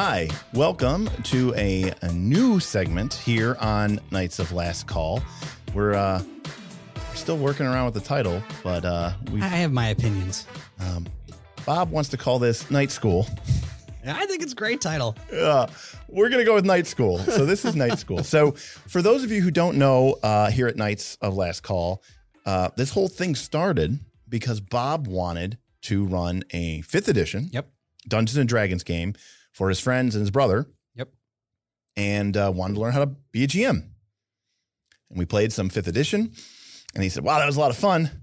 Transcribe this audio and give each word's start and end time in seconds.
Hi, 0.00 0.28
welcome 0.54 1.10
to 1.24 1.52
a, 1.56 1.92
a 2.02 2.12
new 2.12 2.60
segment 2.60 3.14
here 3.14 3.56
on 3.58 3.98
Knights 4.12 4.38
of 4.38 4.52
Last 4.52 4.86
Call. 4.86 5.20
We're 5.74 5.94
uh, 5.94 6.22
still 7.14 7.36
working 7.36 7.66
around 7.66 7.86
with 7.86 7.94
the 7.94 8.08
title, 8.08 8.40
but 8.62 8.84
uh, 8.84 9.14
we 9.32 9.42
I 9.42 9.48
have 9.48 9.72
my 9.72 9.88
opinions. 9.88 10.46
um, 10.78 11.08
Bob 11.66 11.90
wants 11.90 12.10
to 12.10 12.16
call 12.16 12.38
this 12.38 12.70
Knight 12.70 12.92
School. 12.92 13.26
I 14.06 14.24
think 14.26 14.40
it's 14.44 14.52
a 14.52 14.54
great 14.54 14.80
title. 14.80 15.16
Uh, 15.32 15.66
we're 16.06 16.28
going 16.28 16.42
to 16.42 16.46
go 16.46 16.54
with 16.54 16.64
Knight 16.64 16.86
School. 16.86 17.18
So 17.18 17.44
this 17.44 17.64
is 17.64 17.74
Knight 17.74 17.98
School. 17.98 18.22
So 18.22 18.52
for 18.52 19.02
those 19.02 19.24
of 19.24 19.32
you 19.32 19.42
who 19.42 19.50
don't 19.50 19.78
know, 19.78 20.14
uh, 20.22 20.48
here 20.52 20.68
at 20.68 20.76
Knights 20.76 21.18
of 21.20 21.34
Last 21.34 21.64
Call, 21.64 22.04
uh, 22.46 22.68
this 22.76 22.90
whole 22.90 23.08
thing 23.08 23.34
started 23.34 23.98
because 24.28 24.60
Bob 24.60 25.08
wanted 25.08 25.58
to 25.82 26.06
run 26.06 26.44
a 26.52 26.82
fifth 26.82 27.08
edition 27.08 27.50
Yep. 27.50 27.68
Dungeons 28.06 28.36
and 28.36 28.48
Dragons 28.48 28.84
game 28.84 29.14
for 29.58 29.68
his 29.68 29.80
friends 29.80 30.14
and 30.14 30.22
his 30.22 30.30
brother. 30.30 30.66
Yep. 30.94 31.08
And 31.96 32.36
uh, 32.36 32.52
wanted 32.54 32.74
to 32.74 32.80
learn 32.80 32.92
how 32.92 33.00
to 33.04 33.10
be 33.32 33.42
a 33.42 33.48
GM. 33.48 33.82
And 35.10 35.18
we 35.18 35.24
played 35.24 35.52
some 35.52 35.68
fifth 35.68 35.88
edition. 35.88 36.32
And 36.94 37.02
he 37.02 37.10
said, 37.10 37.24
Wow, 37.24 37.38
that 37.40 37.46
was 37.46 37.56
a 37.56 37.60
lot 37.60 37.70
of 37.70 37.76
fun. 37.76 38.22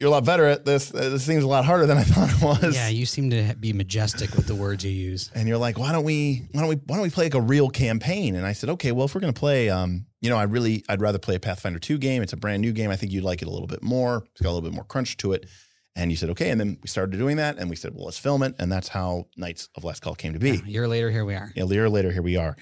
You're 0.00 0.08
a 0.08 0.10
lot 0.10 0.24
better 0.24 0.44
at 0.46 0.64
this. 0.64 0.92
Uh, 0.92 1.10
This 1.10 1.24
seems 1.24 1.44
a 1.44 1.46
lot 1.48 1.64
harder 1.64 1.86
than 1.86 1.96
I 1.98 2.02
thought 2.04 2.30
it 2.30 2.42
was. 2.64 2.74
Yeah, 2.74 2.88
you 2.88 3.06
seem 3.06 3.30
to 3.30 3.54
be 3.54 3.72
majestic 3.72 4.34
with 4.34 4.46
the 4.46 4.54
words 4.54 4.84
you 4.84 4.90
use. 4.90 5.30
and 5.34 5.46
you're 5.46 5.58
like, 5.58 5.78
why 5.78 5.92
don't 5.92 6.04
we, 6.04 6.48
why 6.52 6.60
don't 6.62 6.68
we, 6.70 6.76
why 6.86 6.96
don't 6.96 7.02
we 7.02 7.10
play 7.10 7.26
like 7.26 7.34
a 7.34 7.40
real 7.40 7.68
campaign? 7.70 8.34
And 8.34 8.44
I 8.46 8.52
said, 8.54 8.70
okay, 8.70 8.92
well, 8.92 9.04
if 9.06 9.14
we're 9.14 9.20
gonna 9.20 9.32
play, 9.34 9.68
um, 9.70 10.06
you 10.20 10.30
know, 10.30 10.36
I 10.36 10.44
really, 10.44 10.84
I'd 10.88 11.00
rather 11.00 11.18
play 11.18 11.34
a 11.36 11.40
Pathfinder 11.40 11.78
two 11.78 11.98
game. 11.98 12.22
It's 12.22 12.32
a 12.32 12.36
brand 12.36 12.62
new 12.62 12.72
game. 12.72 12.90
I 12.90 12.96
think 12.96 13.12
you'd 13.12 13.24
like 13.24 13.42
it 13.42 13.48
a 13.48 13.50
little 13.50 13.68
bit 13.68 13.82
more. 13.82 14.24
It's 14.32 14.40
got 14.40 14.48
a 14.48 14.52
little 14.52 14.68
bit 14.68 14.74
more 14.74 14.84
crunch 14.84 15.16
to 15.18 15.32
it. 15.32 15.46
And 15.96 16.10
you 16.10 16.16
said, 16.16 16.30
okay. 16.30 16.50
And 16.50 16.60
then 16.60 16.78
we 16.82 16.88
started 16.88 17.16
doing 17.16 17.36
that, 17.36 17.56
and 17.58 17.70
we 17.70 17.76
said, 17.76 17.94
well, 17.94 18.06
let's 18.06 18.18
film 18.18 18.42
it. 18.42 18.54
And 18.58 18.70
that's 18.70 18.88
how 18.88 19.26
Knights 19.36 19.68
of 19.76 19.84
Last 19.84 20.02
Call 20.02 20.14
came 20.14 20.32
to 20.32 20.38
be. 20.40 20.50
A 20.50 20.68
year 20.68 20.88
later, 20.88 21.10
here 21.10 21.24
we 21.24 21.34
are. 21.34 21.52
A 21.56 21.64
year 21.64 21.88
later, 21.88 22.10
here 22.10 22.22
we 22.22 22.36
are. 22.36 22.56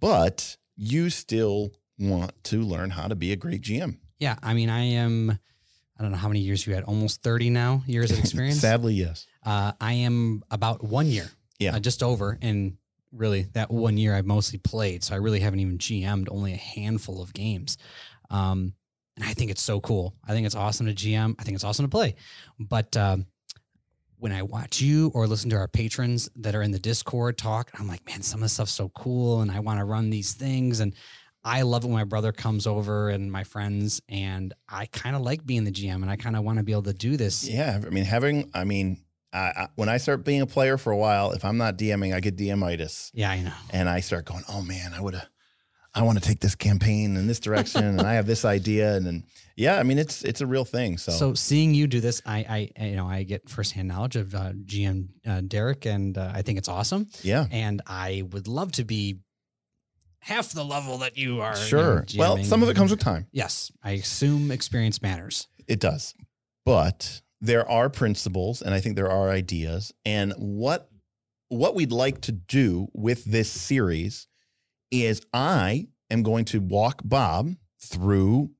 But 0.00 0.56
you 0.76 1.10
still 1.10 1.72
want 1.98 2.32
to 2.44 2.62
learn 2.62 2.90
how 2.90 3.06
to 3.06 3.14
be 3.14 3.32
a 3.32 3.36
great 3.36 3.62
GM. 3.62 3.98
Yeah, 4.18 4.36
I 4.42 4.54
mean, 4.54 4.68
I 4.70 4.80
am. 4.82 5.38
I 5.98 6.02
don't 6.02 6.10
know 6.10 6.18
how 6.18 6.28
many 6.28 6.40
years 6.40 6.66
you 6.66 6.74
had. 6.74 6.84
Almost 6.84 7.22
thirty 7.22 7.50
now 7.50 7.82
years 7.86 8.10
of 8.10 8.18
experience. 8.24 8.60
Sadly, 8.60 8.94
yes. 8.94 9.26
Uh, 9.44 9.72
I 9.80 9.92
am 9.94 10.42
about 10.50 10.82
one 10.82 11.06
year. 11.06 11.30
Yeah. 11.58 11.76
uh, 11.76 11.78
just 11.80 12.02
over. 12.02 12.38
And 12.42 12.76
really, 13.12 13.42
that 13.54 13.70
one 13.70 13.96
year 13.96 14.14
I've 14.14 14.26
mostly 14.26 14.58
played, 14.58 15.04
so 15.04 15.14
I 15.14 15.18
really 15.18 15.40
haven't 15.40 15.60
even 15.60 15.78
GM'd 15.78 16.28
only 16.30 16.52
a 16.52 16.56
handful 16.56 17.22
of 17.22 17.32
games. 17.32 17.78
Um, 18.28 18.74
and 19.16 19.24
I 19.24 19.32
think 19.32 19.50
it's 19.50 19.62
so 19.62 19.80
cool. 19.80 20.14
I 20.26 20.32
think 20.32 20.46
it's 20.46 20.54
awesome 20.54 20.86
to 20.86 20.94
GM. 20.94 21.34
I 21.38 21.42
think 21.42 21.54
it's 21.54 21.64
awesome 21.64 21.86
to 21.86 21.90
play. 21.90 22.16
But 22.58 22.96
um, 22.96 23.26
when 24.18 24.32
I 24.32 24.42
watch 24.42 24.80
you 24.80 25.10
or 25.14 25.26
listen 25.26 25.50
to 25.50 25.56
our 25.56 25.68
patrons 25.68 26.28
that 26.36 26.54
are 26.54 26.62
in 26.62 26.70
the 26.70 26.78
Discord 26.78 27.38
talk, 27.38 27.70
I'm 27.78 27.88
like, 27.88 28.06
man, 28.06 28.22
some 28.22 28.40
of 28.40 28.42
this 28.42 28.52
stuff's 28.52 28.72
so 28.72 28.88
cool, 28.90 29.40
and 29.40 29.50
I 29.50 29.60
want 29.60 29.78
to 29.78 29.84
run 29.84 30.10
these 30.10 30.34
things. 30.34 30.80
And 30.80 30.94
I 31.44 31.62
love 31.62 31.84
it 31.84 31.86
when 31.86 31.96
my 31.96 32.04
brother 32.04 32.32
comes 32.32 32.66
over 32.66 33.08
and 33.08 33.30
my 33.30 33.44
friends, 33.44 34.00
and 34.08 34.52
I 34.68 34.86
kind 34.86 35.16
of 35.16 35.22
like 35.22 35.46
being 35.46 35.64
the 35.64 35.72
GM, 35.72 35.96
and 35.96 36.10
I 36.10 36.16
kind 36.16 36.36
of 36.36 36.44
want 36.44 36.58
to 36.58 36.64
be 36.64 36.72
able 36.72 36.82
to 36.84 36.94
do 36.94 37.16
this. 37.16 37.48
Yeah. 37.48 37.80
I 37.84 37.90
mean, 37.90 38.04
having, 38.04 38.50
I 38.52 38.64
mean, 38.64 39.02
I, 39.32 39.38
I, 39.38 39.68
when 39.76 39.88
I 39.88 39.98
start 39.98 40.24
being 40.24 40.40
a 40.40 40.46
player 40.46 40.76
for 40.78 40.92
a 40.92 40.96
while, 40.96 41.32
if 41.32 41.44
I'm 41.44 41.56
not 41.56 41.76
DMing, 41.78 42.14
I 42.14 42.20
get 42.20 42.36
DMitis. 42.36 43.10
Yeah, 43.14 43.30
I 43.30 43.42
know. 43.42 43.52
and 43.70 43.88
I 43.88 44.00
start 44.00 44.24
going, 44.24 44.44
oh 44.48 44.62
man, 44.62 44.92
I 44.94 45.00
would 45.00 45.14
have, 45.14 45.28
I 45.96 46.02
want 46.02 46.18
to 46.22 46.28
take 46.28 46.40
this 46.40 46.54
campaign 46.54 47.16
in 47.16 47.26
this 47.26 47.40
direction, 47.40 47.82
and 47.82 48.02
I 48.02 48.14
have 48.14 48.26
this 48.26 48.44
idea, 48.44 48.94
and 48.94 49.06
then 49.06 49.24
yeah, 49.56 49.78
I 49.78 49.82
mean 49.82 49.98
it's 49.98 50.22
it's 50.22 50.42
a 50.42 50.46
real 50.46 50.66
thing. 50.66 50.98
So, 50.98 51.10
So 51.10 51.34
seeing 51.34 51.72
you 51.74 51.86
do 51.86 52.00
this, 52.00 52.20
I, 52.26 52.70
I 52.78 52.84
you 52.84 52.96
know, 52.96 53.06
I 53.08 53.22
get 53.22 53.48
firsthand 53.48 53.88
knowledge 53.88 54.16
of 54.16 54.34
uh, 54.34 54.52
GM 54.52 55.08
uh, 55.26 55.40
Derik, 55.40 55.86
and 55.86 56.18
uh, 56.18 56.30
I 56.34 56.42
think 56.42 56.58
it's 56.58 56.68
awesome. 56.68 57.08
yeah, 57.22 57.46
And 57.50 57.80
I 57.86 58.24
would 58.30 58.46
love 58.46 58.72
to 58.72 58.84
be 58.84 59.20
half 60.18 60.52
the 60.52 60.64
level 60.64 60.98
that 60.98 61.16
you 61.16 61.40
are. 61.40 61.54
you 61.54 61.60
know, 61.60 61.66
sure. 61.66 62.06
well, 62.18 62.44
some 62.44 62.62
of 62.62 62.68
it 62.68 62.76
comes 62.76 62.90
with 62.90 63.00
time. 63.00 63.26
Yes, 63.32 63.72
I 63.82 63.92
assume 63.92 64.50
experience 64.50 65.00
matters. 65.00 65.48
It 65.66 65.80
does, 65.80 66.14
but 66.66 67.22
there 67.40 67.68
are 67.70 67.88
principles, 67.88 68.60
and 68.60 68.74
I 68.74 68.80
think 68.80 68.96
there 68.96 69.10
are 69.10 69.30
ideas, 69.30 69.94
and 70.04 70.34
what 70.36 70.90
what 71.48 71.74
we'd 71.74 71.92
like 71.92 72.20
to 72.22 72.32
do 72.32 72.88
with 72.92 73.24
this 73.24 73.50
series 73.50 74.26
is 74.90 75.22
I 75.32 75.88
am 76.10 76.22
going 76.22 76.44
to 76.46 76.60
walk 76.60 77.02
Bob 77.04 77.54
through 77.80 78.50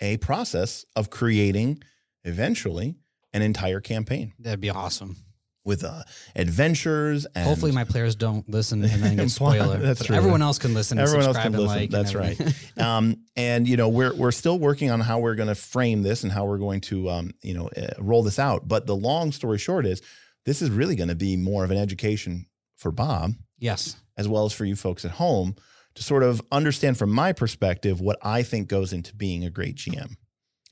a 0.00 0.16
process 0.18 0.84
of 0.96 1.10
creating 1.10 1.82
eventually 2.24 2.96
an 3.32 3.42
entire 3.42 3.80
campaign 3.80 4.32
That'd 4.38 4.60
be 4.60 4.70
awesome. 4.70 5.16
with 5.64 5.84
uh, 5.84 6.02
adventures 6.36 7.26
and 7.34 7.46
Hopefully, 7.46 7.72
my 7.72 7.84
players 7.84 8.14
don't 8.14 8.48
listen 8.48 8.82
and 8.84 9.02
then 9.02 9.16
get 9.16 9.30
spoiler. 9.30 9.78
that's 9.78 10.00
but 10.00 10.06
true. 10.06 10.16
Everyone 10.16 10.42
else 10.42 10.58
can 10.58 10.74
listen. 10.74 10.98
And 10.98 11.06
Everyone 11.06 11.26
else 11.26 11.36
subscribe 11.36 11.52
can 11.52 11.60
and 11.60 11.62
listen. 11.62 11.80
like. 11.80 11.90
That's 11.90 12.14
right. 12.14 12.78
um, 12.86 13.16
and 13.36 13.66
you 13.66 13.76
know 13.76 13.88
we're 13.88 14.14
we're 14.14 14.32
still 14.32 14.58
working 14.58 14.90
on 14.90 15.00
how 15.00 15.18
we're 15.20 15.34
going 15.34 15.48
to 15.48 15.54
frame 15.54 16.02
this 16.02 16.22
and 16.22 16.32
how 16.32 16.44
we're 16.44 16.58
going 16.58 16.80
to 16.82 17.08
um, 17.10 17.32
you 17.42 17.54
know 17.54 17.68
uh, 17.76 17.94
roll 17.98 18.22
this 18.22 18.38
out. 18.38 18.68
But 18.68 18.86
the 18.86 18.96
long 18.96 19.32
story 19.32 19.58
short 19.58 19.86
is 19.86 20.02
this 20.44 20.60
is 20.60 20.70
really 20.70 20.96
going 20.96 21.08
to 21.08 21.14
be 21.14 21.36
more 21.36 21.64
of 21.64 21.70
an 21.70 21.78
education 21.78 22.46
for 22.76 22.90
Bob 22.92 23.32
yes. 23.58 23.96
As 24.16 24.28
well 24.28 24.44
as 24.44 24.52
for 24.52 24.64
you 24.64 24.76
folks 24.76 25.04
at 25.04 25.12
home 25.12 25.56
to 25.94 26.02
sort 26.02 26.22
of 26.22 26.42
understand 26.50 26.98
from 26.98 27.10
my 27.10 27.32
perspective 27.32 28.00
what 28.00 28.18
I 28.22 28.42
think 28.42 28.68
goes 28.68 28.92
into 28.92 29.14
being 29.14 29.44
a 29.44 29.50
great 29.50 29.76
GM. 29.76 30.16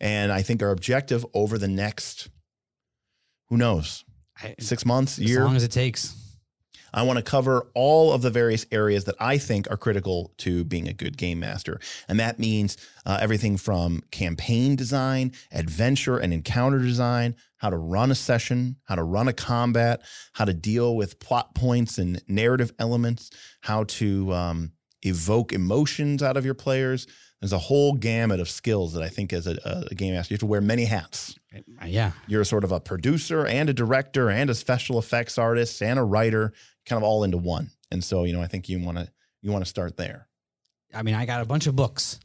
And 0.01 0.33
I 0.33 0.43
think 0.43 0.63
our 0.63 0.71
objective 0.71 1.25
over 1.33 1.59
the 1.59 1.69
next 1.69 2.29
who 3.49 3.57
knows 3.57 4.05
six 4.59 4.85
months, 4.85 5.19
as 5.19 5.25
year, 5.25 5.41
as 5.41 5.45
long 5.45 5.57
as 5.57 5.65
it 5.65 5.71
takes. 5.71 6.17
I 6.95 7.03
want 7.03 7.19
to 7.19 7.23
cover 7.23 7.69
all 7.75 8.13
of 8.13 8.23
the 8.23 8.31
various 8.31 8.67
areas 8.71 9.05
that 9.05 9.15
I 9.19 9.39
think 9.39 9.71
are 9.71 9.77
critical 9.77 10.33
to 10.39 10.65
being 10.65 10.89
a 10.89 10.93
good 10.93 11.17
game 11.17 11.41
master. 11.41 11.81
And 12.09 12.21
that 12.21 12.39
means 12.39 12.77
uh, 13.07 13.19
everything 13.21 13.57
from 13.57 14.03
campaign 14.11 14.77
design, 14.77 15.33
adventure 15.51 16.19
and 16.19 16.33
encounter 16.33 16.79
design, 16.79 17.35
how 17.59 17.71
to 17.71 17.77
run 17.77 18.11
a 18.11 18.15
session, 18.15 18.77
how 18.85 18.97
to 18.97 19.03
run 19.03 19.29
a 19.29 19.33
combat, 19.33 20.03
how 20.35 20.45
to 20.45 20.53
deal 20.55 20.97
with 20.97 21.19
plot 21.21 21.55
points 21.55 21.99
and 21.99 22.21
narrative 22.29 22.73
elements, 22.79 23.31
how 23.63 23.85
to 23.85 24.33
um, 24.33 24.73
evoke 25.03 25.53
emotions 25.53 26.23
out 26.23 26.37
of 26.37 26.45
your 26.45 26.55
players. 26.55 27.07
There's 27.41 27.53
a 27.53 27.59
whole 27.59 27.95
gamut 27.95 28.39
of 28.39 28.49
skills 28.49 28.93
that 28.93 29.03
I 29.03 29.09
think 29.09 29.33
as 29.33 29.49
a, 29.49 29.87
a 29.91 29.95
game 29.95 30.15
master, 30.15 30.33
you 30.33 30.37
have 30.37 30.41
to 30.41 30.47
wear 30.47 30.61
many 30.61 30.85
hats 30.85 31.35
Uh, 31.55 31.87
Yeah. 31.87 32.13
you're 32.29 32.45
sort 32.45 32.63
of 32.65 32.71
a 32.73 32.79
producer 32.81 33.45
and 33.45 33.69
a 33.69 33.73
director 33.75 34.31
and 34.31 34.49
a 34.49 34.55
special 34.55 34.97
effects 34.99 35.39
artist 35.39 35.83
and 35.83 35.99
a 35.99 36.05
writer 36.05 36.53
kind 36.87 36.99
of 36.99 37.03
all 37.05 37.25
into 37.25 37.37
one 37.37 37.71
and 37.91 38.03
so 38.03 38.25
you 38.25 38.33
know 38.33 38.43
i 38.43 38.47
think 38.47 38.69
you 38.69 38.79
want 38.85 38.99
to 38.99 39.09
you 39.43 39.51
want 39.51 39.65
to 39.65 39.69
start 39.69 39.97
there 39.97 40.29
I 40.95 41.03
mean, 41.03 41.15
I 41.15 41.25
got 41.25 41.41
a 41.41 41.47
bunch 41.47 41.67
of 41.67 41.75
books. 41.75 42.21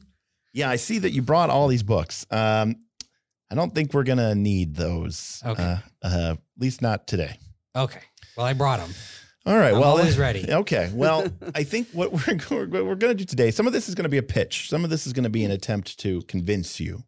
yeah 0.52 0.68
i 0.68 0.76
see 0.76 0.98
that 0.98 1.10
you 1.12 1.22
brought 1.22 1.48
all 1.50 1.68
these 1.68 1.82
books 1.82 2.26
um 2.30 2.76
i 3.50 3.54
don't 3.54 3.74
think 3.74 3.94
we're 3.94 4.02
gonna 4.04 4.34
need 4.34 4.74
those 4.74 5.42
Okay. 5.46 5.62
uh, 5.62 5.78
uh 6.02 6.32
at 6.32 6.38
least 6.58 6.82
not 6.82 7.06
today 7.06 7.38
Okay. 7.76 8.00
Well, 8.36 8.44
I 8.46 8.54
brought 8.54 8.80
them. 8.80 8.90
all 9.46 9.56
right 9.56 9.72
I'm 9.72 9.80
well 9.80 9.90
always 9.96 10.18
ready. 10.18 10.44
okay 10.62 10.90
well 10.92 11.26
i 11.54 11.62
think 11.64 11.88
what 11.92 12.12
we're, 12.12 12.66
what 12.66 12.84
we're 12.84 12.94
gonna 12.96 13.14
do 13.14 13.24
today 13.24 13.50
some 13.50 13.66
of 13.66 13.72
this 13.72 13.88
is 13.88 13.94
gonna 13.94 14.08
be 14.08 14.18
a 14.18 14.22
pitch 14.22 14.68
some 14.68 14.84
of 14.84 14.90
this 14.90 15.06
is 15.06 15.12
gonna 15.12 15.30
be 15.30 15.44
an 15.44 15.50
attempt 15.50 15.98
to 16.00 16.20
convince 16.22 16.78
you 16.80 17.02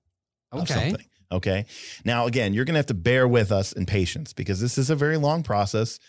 of 0.52 0.62
Okay. 0.62 0.74
something. 0.74 1.06
Okay. 1.32 1.64
Now, 2.04 2.26
again, 2.26 2.54
you're 2.54 2.64
going 2.64 2.74
to 2.74 2.80
have 2.80 2.86
to 2.86 2.94
bear 2.94 3.28
with 3.28 3.52
us 3.52 3.70
in 3.70 3.86
patience 3.86 4.32
because 4.32 4.60
this 4.60 4.76
is 4.76 4.90
a 4.90 4.96
very 4.96 5.16
long 5.16 5.44
process. 5.44 6.00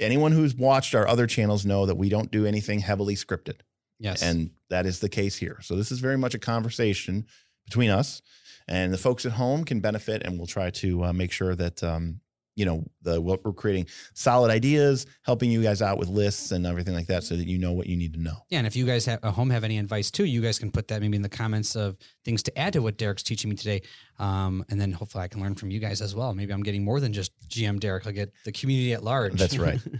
Anyone 0.00 0.32
who's 0.32 0.54
watched 0.54 0.94
our 0.94 1.06
other 1.06 1.26
channels 1.26 1.64
know 1.64 1.86
that 1.86 1.96
we 1.96 2.08
don't 2.08 2.30
do 2.30 2.44
anything 2.46 2.80
heavily 2.80 3.14
scripted, 3.14 3.60
Yes. 3.98 4.22
and 4.22 4.50
that 4.70 4.86
is 4.86 5.00
the 5.00 5.08
case 5.08 5.36
here. 5.36 5.58
So, 5.62 5.76
this 5.76 5.90
is 5.92 6.00
very 6.00 6.18
much 6.18 6.34
a 6.34 6.38
conversation 6.38 7.26
between 7.64 7.90
us, 7.90 8.22
and 8.68 8.92
the 8.92 8.98
folks 8.98 9.24
at 9.26 9.32
home 9.32 9.64
can 9.64 9.80
benefit, 9.80 10.22
and 10.24 10.38
we'll 10.38 10.46
try 10.46 10.70
to 10.70 11.04
uh, 11.04 11.12
make 11.12 11.32
sure 11.32 11.54
that. 11.54 11.82
Um, 11.82 12.20
you 12.56 12.64
know 12.64 12.82
the 13.02 13.20
what 13.20 13.44
we're 13.44 13.52
creating 13.52 13.86
solid 14.14 14.50
ideas 14.50 15.06
helping 15.22 15.50
you 15.50 15.62
guys 15.62 15.82
out 15.82 15.98
with 15.98 16.08
lists 16.08 16.50
and 16.50 16.66
everything 16.66 16.94
like 16.94 17.06
that 17.06 17.22
so 17.22 17.36
that 17.36 17.46
you 17.46 17.58
know 17.58 17.72
what 17.72 17.86
you 17.86 17.96
need 17.96 18.14
to 18.14 18.20
know 18.20 18.36
Yeah, 18.48 18.58
and 18.58 18.66
if 18.66 18.74
you 18.74 18.86
guys 18.86 19.04
have, 19.06 19.20
at 19.22 19.34
home 19.34 19.50
have 19.50 19.62
any 19.62 19.78
advice 19.78 20.10
too, 20.10 20.24
you 20.24 20.40
guys 20.40 20.58
can 20.58 20.70
put 20.70 20.88
that 20.88 21.00
maybe 21.00 21.16
in 21.16 21.22
the 21.22 21.28
comments 21.28 21.76
of 21.76 21.96
things 22.24 22.42
to 22.44 22.58
add 22.58 22.72
to 22.72 22.80
what 22.80 22.96
Derik's 22.96 23.22
teaching 23.22 23.50
me 23.50 23.56
today. 23.56 23.82
Um, 24.18 24.64
and 24.70 24.80
then 24.80 24.90
hopefully 24.92 25.24
I 25.24 25.28
can 25.28 25.42
learn 25.42 25.54
from 25.54 25.70
you 25.70 25.78
guys 25.78 26.00
as 26.00 26.14
well. 26.14 26.34
Maybe 26.34 26.52
I'm 26.52 26.62
getting 26.62 26.82
more 26.82 26.98
than 26.98 27.12
just 27.12 27.32
GM 27.48 27.78
Derik. 27.78 28.06
I'll 28.06 28.12
get 28.12 28.32
the 28.44 28.52
community 28.52 28.94
at 28.94 29.04
large. 29.04 29.34
That's 29.34 29.58
right. 29.58 29.80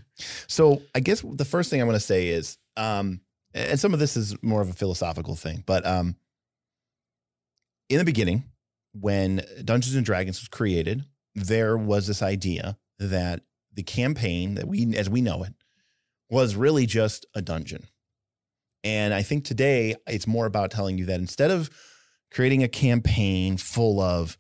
So 0.47 0.81
I 0.95 1.01
guess 1.01 1.21
the 1.21 1.45
first 1.45 1.69
thing 1.69 1.83
I 1.83 1.85
want 1.85 1.97
to 1.97 2.01
say 2.01 2.29
is, 2.29 2.57
um, 2.79 3.21
and 3.53 3.79
some 3.79 3.93
of 3.93 4.01
this 4.01 4.17
is 4.17 4.35
more 4.43 4.63
of 4.63 4.71
a 4.71 4.73
philosophical 4.73 5.35
thing, 5.35 5.63
but 5.67 5.85
um, 5.85 6.17
in 7.91 7.99
the 7.99 8.05
beginning, 8.05 8.45
when 8.93 9.43
Dungeons 9.63 9.95
and 9.95 10.07
Dragons 10.07 10.41
was 10.41 10.49
created, 10.49 11.05
there 11.37 11.77
was 11.77 12.07
this 12.07 12.23
idea 12.23 12.77
that 12.99 13.43
the 13.73 13.83
campaign 13.83 14.55
that 14.55 14.67
we, 14.67 14.97
as 14.97 15.09
we 15.09 15.21
know 15.21 15.45
it, 15.45 15.53
was 16.29 16.57
really 16.57 16.87
just 16.87 17.27
a 17.35 17.43
dungeon. 17.43 17.87
And 18.83 19.15
I 19.15 19.23
think 19.23 19.45
today 19.45 19.95
it's 20.07 20.27
more 20.27 20.47
about 20.47 20.71
telling 20.71 20.99
you 20.99 21.05
that 21.07 21.21
instead 21.21 21.51
of 21.51 21.71
creating 22.33 22.63
a 22.63 22.69
campaign 22.69 23.57
full 23.57 24.01
of, 24.01 24.39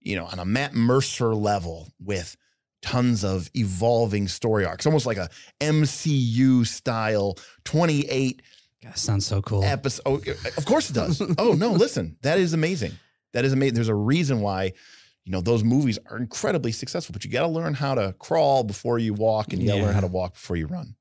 you 0.00 0.16
know, 0.16 0.26
on 0.26 0.38
a 0.38 0.44
Matt 0.44 0.74
Mercer 0.74 1.34
level 1.34 1.88
with 2.00 2.36
tons 2.82 3.24
of 3.24 3.48
evolving 3.54 4.28
story 4.28 4.64
arcs, 4.64 4.84
almost 4.84 5.06
like 5.06 5.16
a 5.16 5.30
MCU 5.60 6.66
style 6.66 7.36
28 7.64 8.42
God, 8.82 8.98
sounds 8.98 9.26
so 9.26 9.40
cool. 9.42 9.62
episode. 9.62 10.26
Of 10.56 10.64
course 10.64 10.90
it 10.90 10.94
does. 10.94 11.22
oh 11.38 11.52
no, 11.52 11.70
listen, 11.72 12.16
that 12.22 12.38
is 12.38 12.52
amazing. 12.52 12.92
That 13.32 13.44
is 13.44 13.52
amazing. 13.52 13.74
There's 13.74 13.88
a 13.88 13.94
reason 13.94 14.40
why, 14.40 14.72
you 15.24 15.32
know, 15.32 15.40
those 15.40 15.62
movies 15.62 15.98
are 16.10 16.16
incredibly 16.16 16.72
successful. 16.72 17.12
But 17.12 17.24
you 17.24 17.30
got 17.30 17.42
to 17.42 17.48
learn 17.48 17.74
how 17.74 17.94
to 17.94 18.14
crawl 18.18 18.64
before 18.64 18.98
you 18.98 19.14
walk, 19.14 19.52
and 19.52 19.62
you 19.62 19.68
got 19.68 19.74
to 19.74 19.78
Yeah. 19.80 19.84
learn 19.86 19.94
how 19.94 20.00
to 20.00 20.06
walk 20.06 20.34
before 20.34 20.56
you 20.56 20.66
run. 20.66 20.96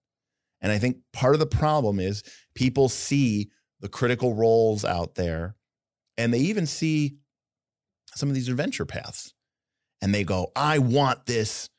And 0.62 0.71
I 0.71 0.77
think 0.77 0.97
part 1.12 1.33
of 1.33 1.39
the 1.39 1.47
problem 1.47 2.00
is 2.00 2.23
people 2.53 2.88
see 2.88 3.50
the 3.79 3.89
critical 3.89 4.35
roles 4.35 4.85
out 4.85 5.15
there, 5.15 5.56
and 6.18 6.33
they 6.33 6.39
even 6.39 6.68
see 6.68 7.18
some 8.15 8.29
of 8.29 8.35
these 8.35 8.47
adventure 8.47 8.85
paths, 8.85 9.33
and 10.01 10.13
they 10.13 10.24
go, 10.24 10.51
"I 10.56 10.77
want 10.77 11.25
this," 11.25 11.69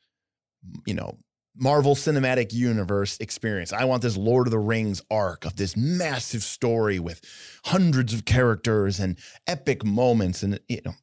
you 0.85 0.93
know, 0.93 1.19
Marvel 1.55 1.95
Cinematic 1.95 2.51
Universe 2.51 3.17
experience. 3.19 3.71
I 3.71 3.85
want 3.85 4.01
this 4.01 4.17
Lord 4.17 4.47
of 4.47 4.51
the 4.51 4.59
Rings 4.59 5.01
arc 5.11 5.45
of 5.45 5.55
this 5.55 5.77
massive 5.77 6.43
story 6.43 6.99
with 6.99 7.21
hundreds 7.65 8.13
of 8.13 8.25
characters 8.25 8.99
and 8.99 9.17
epic 9.45 9.85
moments. 9.85 10.41
And, 10.41 10.59
you 10.67 10.81
know, 10.83 10.95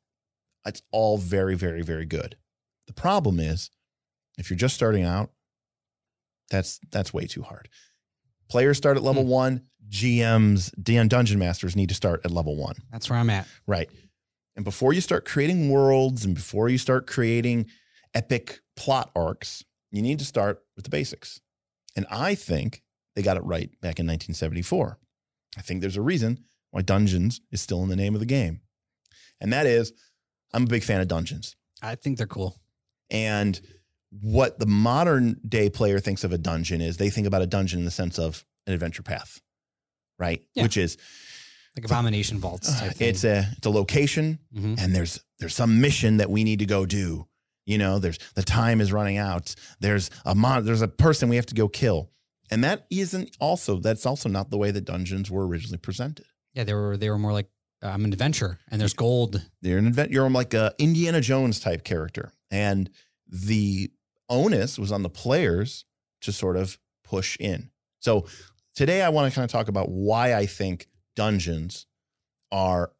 it's 0.66 0.82
all 0.92 1.18
very, 1.18 1.54
very, 1.56 1.82
very 1.82 2.06
good. 2.06 2.36
The 2.86 2.92
problem 2.92 3.38
is, 3.40 3.70
if 4.38 4.50
you're 4.50 4.56
just 4.58 4.74
starting 4.74 5.04
out, 5.04 5.30
that's 6.50 6.80
that's 6.90 7.12
way 7.14 7.26
too 7.26 7.42
hard. 7.42 7.68
Players 8.48 8.76
start 8.76 8.96
at 8.96 9.02
level 9.02 9.22
Hmm. 9.24 9.28
one. 9.30 9.62
GMs, 9.88 10.70
Dungeon 11.08 11.38
Masters 11.38 11.74
need 11.76 11.88
to 11.88 11.94
start 11.94 12.20
at 12.24 12.30
level 12.30 12.56
one. 12.56 12.76
That's 12.92 13.10
where 13.10 13.18
I'm 13.18 13.30
at. 13.30 13.46
Right. 13.66 13.88
And 14.54 14.64
before 14.64 14.92
you 14.92 15.00
start 15.00 15.24
creating 15.24 15.68
worlds 15.70 16.24
and 16.24 16.34
before 16.34 16.68
you 16.68 16.78
start 16.78 17.06
creating 17.06 17.66
epic 18.14 18.60
plot 18.76 19.10
arcs, 19.16 19.64
you 19.90 20.00
need 20.02 20.18
to 20.20 20.24
start 20.24 20.62
with 20.76 20.84
the 20.84 20.90
basics. 20.90 21.40
And 21.96 22.06
I 22.10 22.34
think 22.36 22.82
they 23.16 23.22
got 23.22 23.36
it 23.36 23.44
right 23.44 23.68
back 23.80 23.98
in 23.98 24.06
1974. 24.06 24.98
I 25.58 25.62
think 25.62 25.80
there's 25.80 25.96
a 25.96 26.02
reason 26.02 26.44
why 26.70 26.82
Dungeons 26.82 27.40
is 27.50 27.60
still 27.60 27.82
in 27.82 27.88
the 27.88 27.96
name 27.96 28.14
of 28.14 28.20
the 28.20 28.26
game. 28.26 28.60
And 29.40 29.52
that 29.52 29.66
is, 29.66 29.92
I'm 30.52 30.64
a 30.64 30.66
big 30.66 30.82
fan 30.82 31.00
of 31.00 31.08
Dungeons. 31.08 31.56
I 31.82 31.94
think 31.94 32.18
they're 32.18 32.26
cool. 32.26 32.60
And 33.10 33.60
what 34.10 34.58
the 34.58 34.66
modern 34.66 35.40
day 35.48 35.70
player 35.70 35.98
thinks 36.00 36.24
of 36.24 36.32
a 36.32 36.38
dungeon 36.38 36.80
is 36.80 36.96
they 36.96 37.10
think 37.10 37.26
about 37.26 37.42
a 37.42 37.46
dungeon 37.46 37.78
in 37.80 37.84
the 37.84 37.90
sense 37.90 38.18
of 38.18 38.44
an 38.66 38.72
adventure 38.74 39.02
path, 39.02 39.40
right? 40.18 40.42
Yeah. 40.54 40.64
Which 40.64 40.76
is 40.76 40.96
Like 41.76 41.84
abomination 41.84 42.38
vaults 42.38 42.78
type 42.78 42.94
thing. 42.94 43.08
it's 43.08 43.24
a 43.24 43.48
it's 43.56 43.66
a 43.66 43.70
location 43.70 44.38
Mhm. 44.54 44.80
and 44.80 44.94
there's 44.94 45.20
there's 45.38 45.54
some 45.54 45.80
mission 45.80 46.16
that 46.18 46.30
we 46.30 46.42
need 46.44 46.58
to 46.58 46.66
go 46.66 46.84
do. 46.86 47.26
You 47.66 47.78
know, 47.78 47.98
there's 48.00 48.18
the 48.34 48.42
time 48.42 48.80
is 48.80 48.92
running 48.92 49.16
out. 49.16 49.54
There's 49.78 50.10
a 50.24 50.34
mon- 50.34 50.64
there's 50.64 50.82
a 50.82 50.88
person 50.88 51.28
we 51.28 51.36
have 51.36 51.46
to 51.46 51.54
go 51.54 51.68
kill. 51.68 52.10
And 52.50 52.64
that 52.64 52.86
isn't 52.90 53.36
also 53.38 53.78
that's 53.78 54.04
also 54.04 54.28
not 54.28 54.50
the 54.50 54.58
way 54.58 54.72
that 54.72 54.84
dungeons 54.84 55.30
were 55.30 55.46
originally 55.46 55.78
presented. 55.78 56.26
yeah, 56.52 56.64
they 56.64 56.74
were 56.74 56.96
they 56.96 57.08
were 57.08 57.18
more 57.18 57.32
like 57.32 57.48
Uh, 57.82 57.88
I'm 57.88 58.04
an 58.04 58.12
adventurer 58.12 58.58
and 58.70 58.80
there's 58.80 58.92
gold. 58.94 59.42
You're 59.62 59.78
an 59.78 59.86
event 59.86 60.10
you're 60.10 60.28
like 60.30 60.52
a 60.54 60.74
Indiana 60.78 61.20
Jones 61.20 61.60
type 61.60 61.84
character. 61.84 62.32
And 62.50 62.90
the 63.28 63.90
onus 64.28 64.78
was 64.78 64.92
on 64.92 65.02
the 65.02 65.08
players 65.10 65.84
to 66.22 66.32
sort 66.32 66.56
of 66.56 66.78
push 67.04 67.36
in. 67.40 67.70
So 68.00 68.26
today 68.74 69.02
I 69.02 69.08
want 69.08 69.30
to 69.32 69.34
kind 69.34 69.44
of 69.44 69.50
talk 69.50 69.68
about 69.68 69.88
why 69.90 70.34
I 70.34 70.46
think 70.46 70.88
dungeons 71.16 71.86
are 72.52 72.92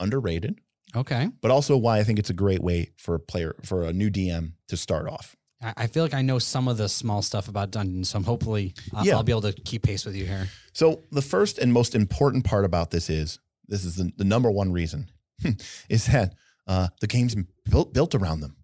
underrated 0.00 0.58
Okay. 0.96 1.28
but 1.40 1.50
also 1.50 1.76
why 1.76 1.98
I 1.98 2.04
think 2.04 2.18
it's 2.18 2.30
a 2.30 2.34
great 2.34 2.62
way 2.62 2.90
for 2.96 3.14
a 3.14 3.20
player 3.20 3.54
for 3.64 3.82
a 3.84 3.92
new 3.92 4.10
DM 4.10 4.52
to 4.68 4.76
start 4.76 5.08
off. 5.08 5.34
I, 5.62 5.72
I 5.76 5.86
feel 5.86 6.02
like 6.02 6.14
I 6.14 6.22
know 6.22 6.38
some 6.38 6.68
of 6.68 6.76
the 6.76 6.88
small 6.88 7.22
stuff 7.22 7.48
about 7.48 7.70
dungeons, 7.70 8.08
so 8.10 8.18
I'm 8.18 8.24
hopefully 8.24 8.74
I'll, 8.92 9.04
Yeah. 9.06 9.14
I'll 9.16 9.22
be 9.22 9.32
able 9.32 9.42
to 9.42 9.52
keep 9.52 9.82
pace 9.82 10.04
with 10.04 10.14
you 10.16 10.24
here. 10.26 10.48
So 10.72 11.02
the 11.12 11.22
first 11.22 11.58
and 11.58 11.72
most 11.72 11.94
important 11.94 12.44
part 12.44 12.64
about 12.64 12.90
this 12.90 13.08
is 13.10 13.38
this 13.68 13.84
is 13.84 13.96
the, 13.96 14.12
the 14.16 14.24
number 14.24 14.50
one 14.50 14.72
reason 14.72 15.10
is 15.88 16.06
that 16.06 16.34
uh, 16.66 16.88
the 17.00 17.06
game's 17.06 17.36
built 17.68 17.92
built 17.92 18.14
around 18.14 18.40
them. 18.40 18.56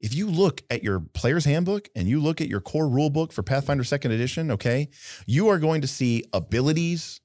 If 0.00 0.14
you 0.14 0.28
look 0.28 0.62
at 0.68 0.82
your 0.82 0.98
player's 0.98 1.44
handbook 1.44 1.88
and 1.94 2.08
you 2.08 2.20
look 2.20 2.40
at 2.40 2.48
your 2.48 2.60
core 2.60 2.88
rule 2.88 3.10
book 3.10 3.32
for 3.32 3.44
Pathfinder 3.44 3.84
Second 3.84 4.10
Edition, 4.10 4.50
okay, 4.50 4.88
you 5.26 5.48
are 5.48 5.58
going 5.58 5.80
to 5.80 5.86
see 5.86 6.24
abilities, 6.32 7.20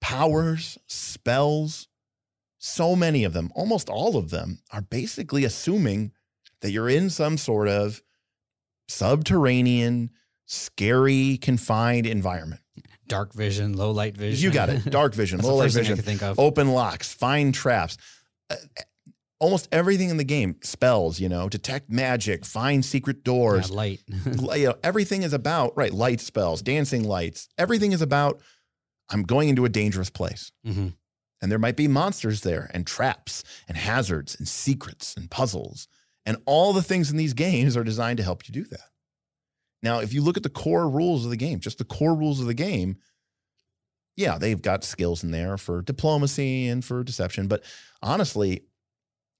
powers, 0.00 0.78
spells. 0.88 1.86
So 2.58 2.96
many 2.96 3.24
of 3.24 3.32
them, 3.32 3.50
almost 3.54 3.88
all 3.88 4.16
of 4.16 4.30
them, 4.30 4.58
are 4.72 4.82
basically 4.82 5.44
assuming 5.44 6.12
that 6.60 6.72
you're 6.72 6.90
in 6.90 7.08
some 7.08 7.38
sort 7.38 7.68
of 7.68 8.02
subterranean, 8.88 10.10
scary, 10.46 11.38
confined 11.38 12.04
environment. 12.06 12.60
Dark 13.10 13.34
vision, 13.34 13.74
low 13.76 13.90
light 13.90 14.16
vision. 14.16 14.42
You 14.42 14.50
got 14.54 14.70
it. 14.70 14.84
Dark 14.90 15.14
vision, 15.14 15.40
low 15.40 15.56
light 15.56 15.72
vision, 15.72 15.96
think 15.98 16.22
of. 16.22 16.38
open 16.38 16.72
locks, 16.72 17.12
find 17.12 17.52
traps. 17.52 17.98
Uh, 18.48 18.56
almost 19.40 19.68
everything 19.72 20.10
in 20.10 20.16
the 20.16 20.24
game, 20.24 20.56
spells, 20.62 21.18
you 21.20 21.28
know, 21.28 21.48
detect 21.48 21.90
magic, 21.90 22.44
find 22.44 22.84
secret 22.84 23.18
Yeah, 23.18 23.22
doors. 23.24 23.70
light. 23.70 24.00
you 24.56 24.68
know, 24.68 24.74
everything 24.84 25.22
is 25.22 25.32
about, 25.32 25.76
right, 25.76 25.92
light 25.92 26.20
spells, 26.20 26.62
dancing 26.62 27.04
lights. 27.04 27.48
Everything 27.58 27.92
is 27.92 28.00
about 28.02 28.40
I'm 29.10 29.24
going 29.24 29.48
into 29.48 29.64
a 29.64 29.68
dangerous 29.68 30.08
place. 30.10 30.52
hmm 30.64 30.88
And 31.42 31.50
there 31.50 31.58
might 31.58 31.76
be 31.76 31.88
monsters 31.88 32.42
there 32.42 32.70
and 32.72 32.86
traps 32.86 33.42
and 33.66 33.76
hazards 33.76 34.36
and 34.38 34.46
secrets 34.46 35.14
and 35.16 35.28
puzzles. 35.30 35.88
And 36.26 36.36
all 36.46 36.72
the 36.72 36.82
things 36.82 37.10
in 37.10 37.16
these 37.16 37.34
games 37.34 37.76
are 37.76 37.82
designed 37.82 38.18
to 38.18 38.22
help 38.22 38.46
you 38.46 38.52
do 38.52 38.64
that. 38.70 38.88
Now, 39.82 40.00
if 40.00 40.12
you 40.12 40.22
look 40.22 40.36
at 40.36 40.42
the 40.42 40.50
core 40.50 40.88
rules 40.88 41.24
of 41.24 41.30
the 41.30 41.36
game, 41.36 41.60
just 41.60 41.78
the 41.78 41.84
core 41.84 42.14
rules 42.14 42.40
of 42.40 42.46
the 42.46 42.54
game, 42.54 42.96
yeah, 44.16 44.36
they've 44.38 44.60
got 44.60 44.84
skills 44.84 45.24
in 45.24 45.30
there 45.30 45.56
for 45.56 45.80
diplomacy 45.82 46.68
and 46.68 46.84
for 46.84 47.02
deception. 47.02 47.48
But 47.48 47.64
honestly, 48.02 48.64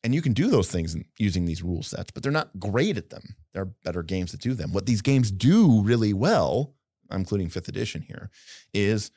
and 0.02 0.14
you 0.14 0.22
can 0.22 0.32
do 0.32 0.48
those 0.48 0.70
things 0.70 0.96
using 1.18 1.44
these 1.44 1.62
rule 1.62 1.82
sets, 1.82 2.10
but 2.10 2.22
they're 2.22 2.32
not 2.32 2.58
great 2.58 2.96
at 2.96 3.10
them. 3.10 3.36
There 3.52 3.62
are 3.62 3.72
better 3.84 4.02
games 4.02 4.32
that 4.32 4.40
do 4.40 4.54
them. 4.54 4.72
What 4.72 4.86
these 4.86 5.02
games 5.02 5.30
do 5.30 5.82
really 5.82 6.14
well, 6.14 6.74
including 7.10 7.50
fifth 7.50 7.68
edition 7.68 8.02
here, 8.02 8.30
is 8.72 9.10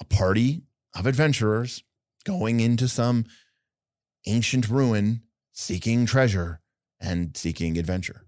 a 0.00 0.04
party 0.04 0.62
of 0.96 1.06
adventurers 1.06 1.84
going 2.24 2.58
into 2.58 2.88
some 2.88 3.26
ancient 4.26 4.68
ruin, 4.68 5.22
seeking 5.52 6.06
treasure 6.06 6.60
and 7.00 7.36
seeking 7.36 7.78
adventure. 7.78 8.24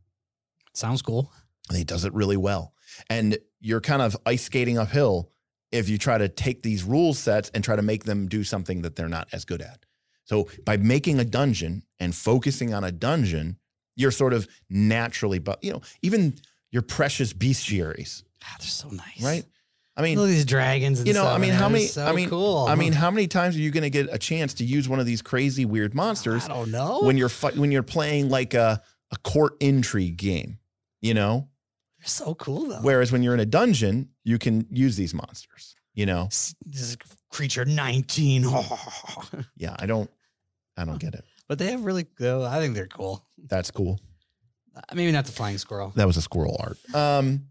Sounds 0.74 1.02
cool. 1.02 1.32
And 1.68 1.78
he 1.78 1.84
does 1.84 2.04
it 2.04 2.12
really 2.14 2.36
well. 2.36 2.74
And 3.10 3.38
you're 3.60 3.80
kind 3.80 4.02
of 4.02 4.16
ice 4.24 4.44
skating 4.44 4.78
uphill 4.78 5.30
if 5.72 5.88
you 5.88 5.98
try 5.98 6.18
to 6.18 6.28
take 6.28 6.62
these 6.62 6.84
rule 6.84 7.12
sets 7.12 7.50
and 7.54 7.62
try 7.64 7.76
to 7.76 7.82
make 7.82 8.04
them 8.04 8.28
do 8.28 8.44
something 8.44 8.82
that 8.82 8.96
they're 8.96 9.08
not 9.08 9.28
as 9.32 9.44
good 9.44 9.60
at. 9.60 9.84
So 10.24 10.48
by 10.64 10.76
making 10.76 11.18
a 11.18 11.24
dungeon 11.24 11.84
and 11.98 12.14
focusing 12.14 12.74
on 12.74 12.84
a 12.84 12.92
dungeon, 12.92 13.58
you're 13.94 14.10
sort 14.10 14.32
of 14.32 14.48
naturally, 14.68 15.38
but 15.38 15.62
you 15.62 15.72
know, 15.72 15.82
even 16.02 16.34
your 16.70 16.82
precious 16.82 17.32
bestiaries, 17.32 18.22
God, 18.40 18.48
ah, 18.50 18.56
they're 18.58 18.68
so 18.68 18.88
nice. 18.88 19.22
right? 19.22 19.44
I 19.96 20.02
mean, 20.02 20.18
Look 20.18 20.28
at 20.28 20.32
these 20.32 20.44
dragons. 20.44 20.98
And 20.98 21.08
you 21.08 21.14
know, 21.14 21.26
I 21.26 21.38
mean, 21.38 21.52
how 21.52 21.70
many? 21.70 21.86
So 21.86 22.04
I 22.04 22.12
mean, 22.12 22.28
cool. 22.28 22.66
I 22.68 22.74
mean, 22.74 22.92
how 22.92 23.10
many 23.10 23.28
times 23.28 23.56
are 23.56 23.60
you 23.60 23.70
going 23.70 23.82
to 23.82 23.90
get 23.90 24.08
a 24.12 24.18
chance 24.18 24.52
to 24.54 24.64
use 24.64 24.88
one 24.88 25.00
of 25.00 25.06
these 25.06 25.22
crazy 25.22 25.64
weird 25.64 25.94
monsters 25.94 26.44
I 26.44 26.48
don't 26.48 26.70
know. 26.70 27.00
when 27.00 27.16
you're 27.16 27.30
when 27.54 27.72
you're 27.72 27.82
playing 27.82 28.28
like 28.28 28.52
a 28.52 28.82
a 29.10 29.16
court 29.18 29.56
intrigue 29.60 30.18
game? 30.18 30.58
You 31.00 31.14
know, 31.14 31.48
so 32.06 32.34
cool 32.34 32.68
though. 32.68 32.80
whereas 32.82 33.12
when 33.12 33.22
you're 33.22 33.34
in 33.34 33.40
a 33.40 33.46
dungeon, 33.46 34.08
you 34.24 34.38
can 34.38 34.66
use 34.70 34.96
these 34.96 35.12
monsters. 35.14 35.74
You 35.94 36.06
know, 36.06 36.24
this 36.26 36.54
is 36.66 36.96
creature 37.30 37.64
19. 37.64 38.44
yeah, 39.56 39.74
I 39.78 39.86
don't, 39.86 40.10
I 40.76 40.84
don't 40.84 40.98
get 40.98 41.14
it. 41.14 41.24
but 41.48 41.58
they 41.58 41.70
have 41.70 41.84
really 41.84 42.06
though. 42.18 42.44
I 42.44 42.58
think 42.60 42.74
they're 42.74 42.86
cool. 42.86 43.26
That's 43.48 43.70
cool. 43.70 43.98
Uh, 44.76 44.80
Maybe 44.94 45.10
not 45.12 45.24
the 45.24 45.32
flying 45.32 45.56
squirrel. 45.58 45.92
That 45.96 46.06
was 46.06 46.16
a 46.18 46.22
squirrel 46.22 46.56
art. 46.60 46.78
Um, 46.94 47.46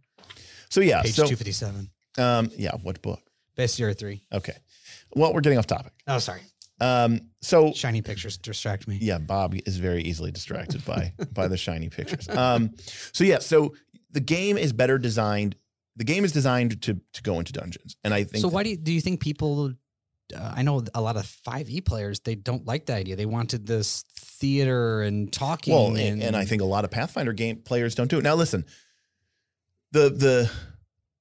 so 0.69 0.81
yeah, 0.81 1.01
Page 1.01 1.15
so 1.15 1.23
257. 1.23 1.89
um, 2.19 2.51
yeah, 2.57 2.71
what 2.83 3.01
book? 3.01 3.21
Bestiary 3.57 3.97
3. 3.97 4.21
Okay, 4.33 4.57
well, 5.15 5.33
we're 5.33 5.41
getting 5.41 5.57
off 5.57 5.65
topic. 5.67 5.93
Oh, 6.07 6.19
sorry. 6.19 6.41
Um, 6.81 7.29
so 7.41 7.71
Shiny 7.71 8.01
pictures 8.01 8.37
distract 8.37 8.85
me. 8.85 8.97
yeah, 9.01 9.17
Bob 9.17 9.55
is 9.65 9.77
very 9.77 10.03
easily 10.03 10.29
distracted 10.31 10.83
by 10.85 11.13
by 11.31 11.47
the 11.47 11.55
shiny 11.57 11.87
pictures. 11.89 12.27
Um, 12.27 12.71
so 13.13 13.23
yeah, 13.23 13.39
so 13.39 13.73
the 14.15 14.19
game 14.21 14.57
is 14.57 14.73
better 14.73 14.97
designed. 14.97 15.55
The 15.97 16.03
game 16.03 16.25
is 16.25 16.31
designed 16.31 16.81
to 16.81 16.99
to 17.13 17.21
go 17.21 17.37
into 17.39 17.53
dungeons, 17.53 17.95
and 18.03 18.13
I 18.13 18.23
think 18.23 18.41
So 18.41 18.47
why 18.47 18.63
do 18.63 18.69
you, 18.71 18.77
do 18.77 18.91
you 18.91 19.01
think 19.01 19.19
people? 19.19 19.73
Uh, 20.35 20.53
I 20.57 20.63
know 20.63 20.83
a 20.95 21.01
lot 21.01 21.17
of 21.17 21.25
5e 21.47 21.85
players 21.85 22.19
they 22.21 22.33
don't 22.33 22.65
like 22.65 22.87
the 22.87 22.95
idea. 22.95 23.15
They 23.15 23.27
wanted 23.27 23.67
this 23.67 24.03
theater 24.17 25.03
and 25.03 25.31
talking. 25.31 25.73
well, 25.73 25.95
and, 25.95 26.23
and 26.23 26.35
I 26.35 26.45
think 26.45 26.61
a 26.63 26.65
lot 26.65 26.83
of 26.83 26.89
Pathfinder 26.91 27.31
game 27.33 27.57
players 27.57 27.93
don't 27.93 28.09
do 28.09 28.17
it. 28.17 28.23
Now, 28.23 28.33
listen, 28.35 28.65
the 29.91 30.09
the 30.09 30.51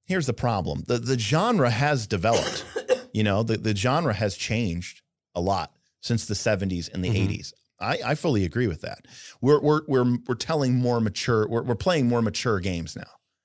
here's 0.05 0.25
the 0.25 0.33
problem: 0.33 0.83
the 0.87 0.97
the 0.97 1.17
genre 1.19 1.69
has 1.69 2.07
developed. 2.07 2.65
you 3.13 3.23
know, 3.23 3.43
the 3.43 3.57
the 3.57 3.75
genre 3.75 4.13
has 4.13 4.35
changed 4.35 5.01
a 5.35 5.41
lot 5.41 5.71
since 6.01 6.25
the 6.25 6.33
'70s 6.33 6.89
and 6.93 7.03
the 7.03 7.09
Mhm. 7.09 7.27
'80s. 7.29 7.53
I, 7.79 7.99
I 8.05 8.15
fully 8.15 8.45
agree 8.45 8.67
with 8.67 8.81
that. 8.81 9.05
We're 9.41 9.59
we're 9.59 9.81
we're 9.87 10.17
we're 10.27 10.35
telling 10.35 10.75
more 10.75 10.99
mature. 11.01 11.47
We're 11.47 11.63
we're 11.63 11.75
playing 11.75 12.07
more 12.07 12.21
mature 12.21 12.59
games 12.59 12.95
now, 12.95 13.03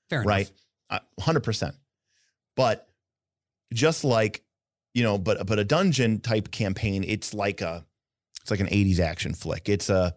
Fair 0.09 0.23
right? 0.23 0.51
enough. 0.89 1.03
Hundred 1.19 1.41
percent. 1.43 1.75
But 2.55 2.87
just 3.73 4.03
like 4.03 4.43
you 4.93 5.03
know, 5.03 5.17
but 5.17 5.45
but 5.47 5.59
a 5.59 5.63
dungeon 5.63 6.19
type 6.19 6.51
campaign, 6.51 7.03
it's 7.05 7.33
like 7.33 7.61
a 7.61 7.85
it's 8.41 8.51
like 8.51 8.59
an 8.59 8.67
'80s 8.67 8.99
action 8.99 9.33
flick. 9.33 9.69
It's 9.69 9.89
a 9.89 10.15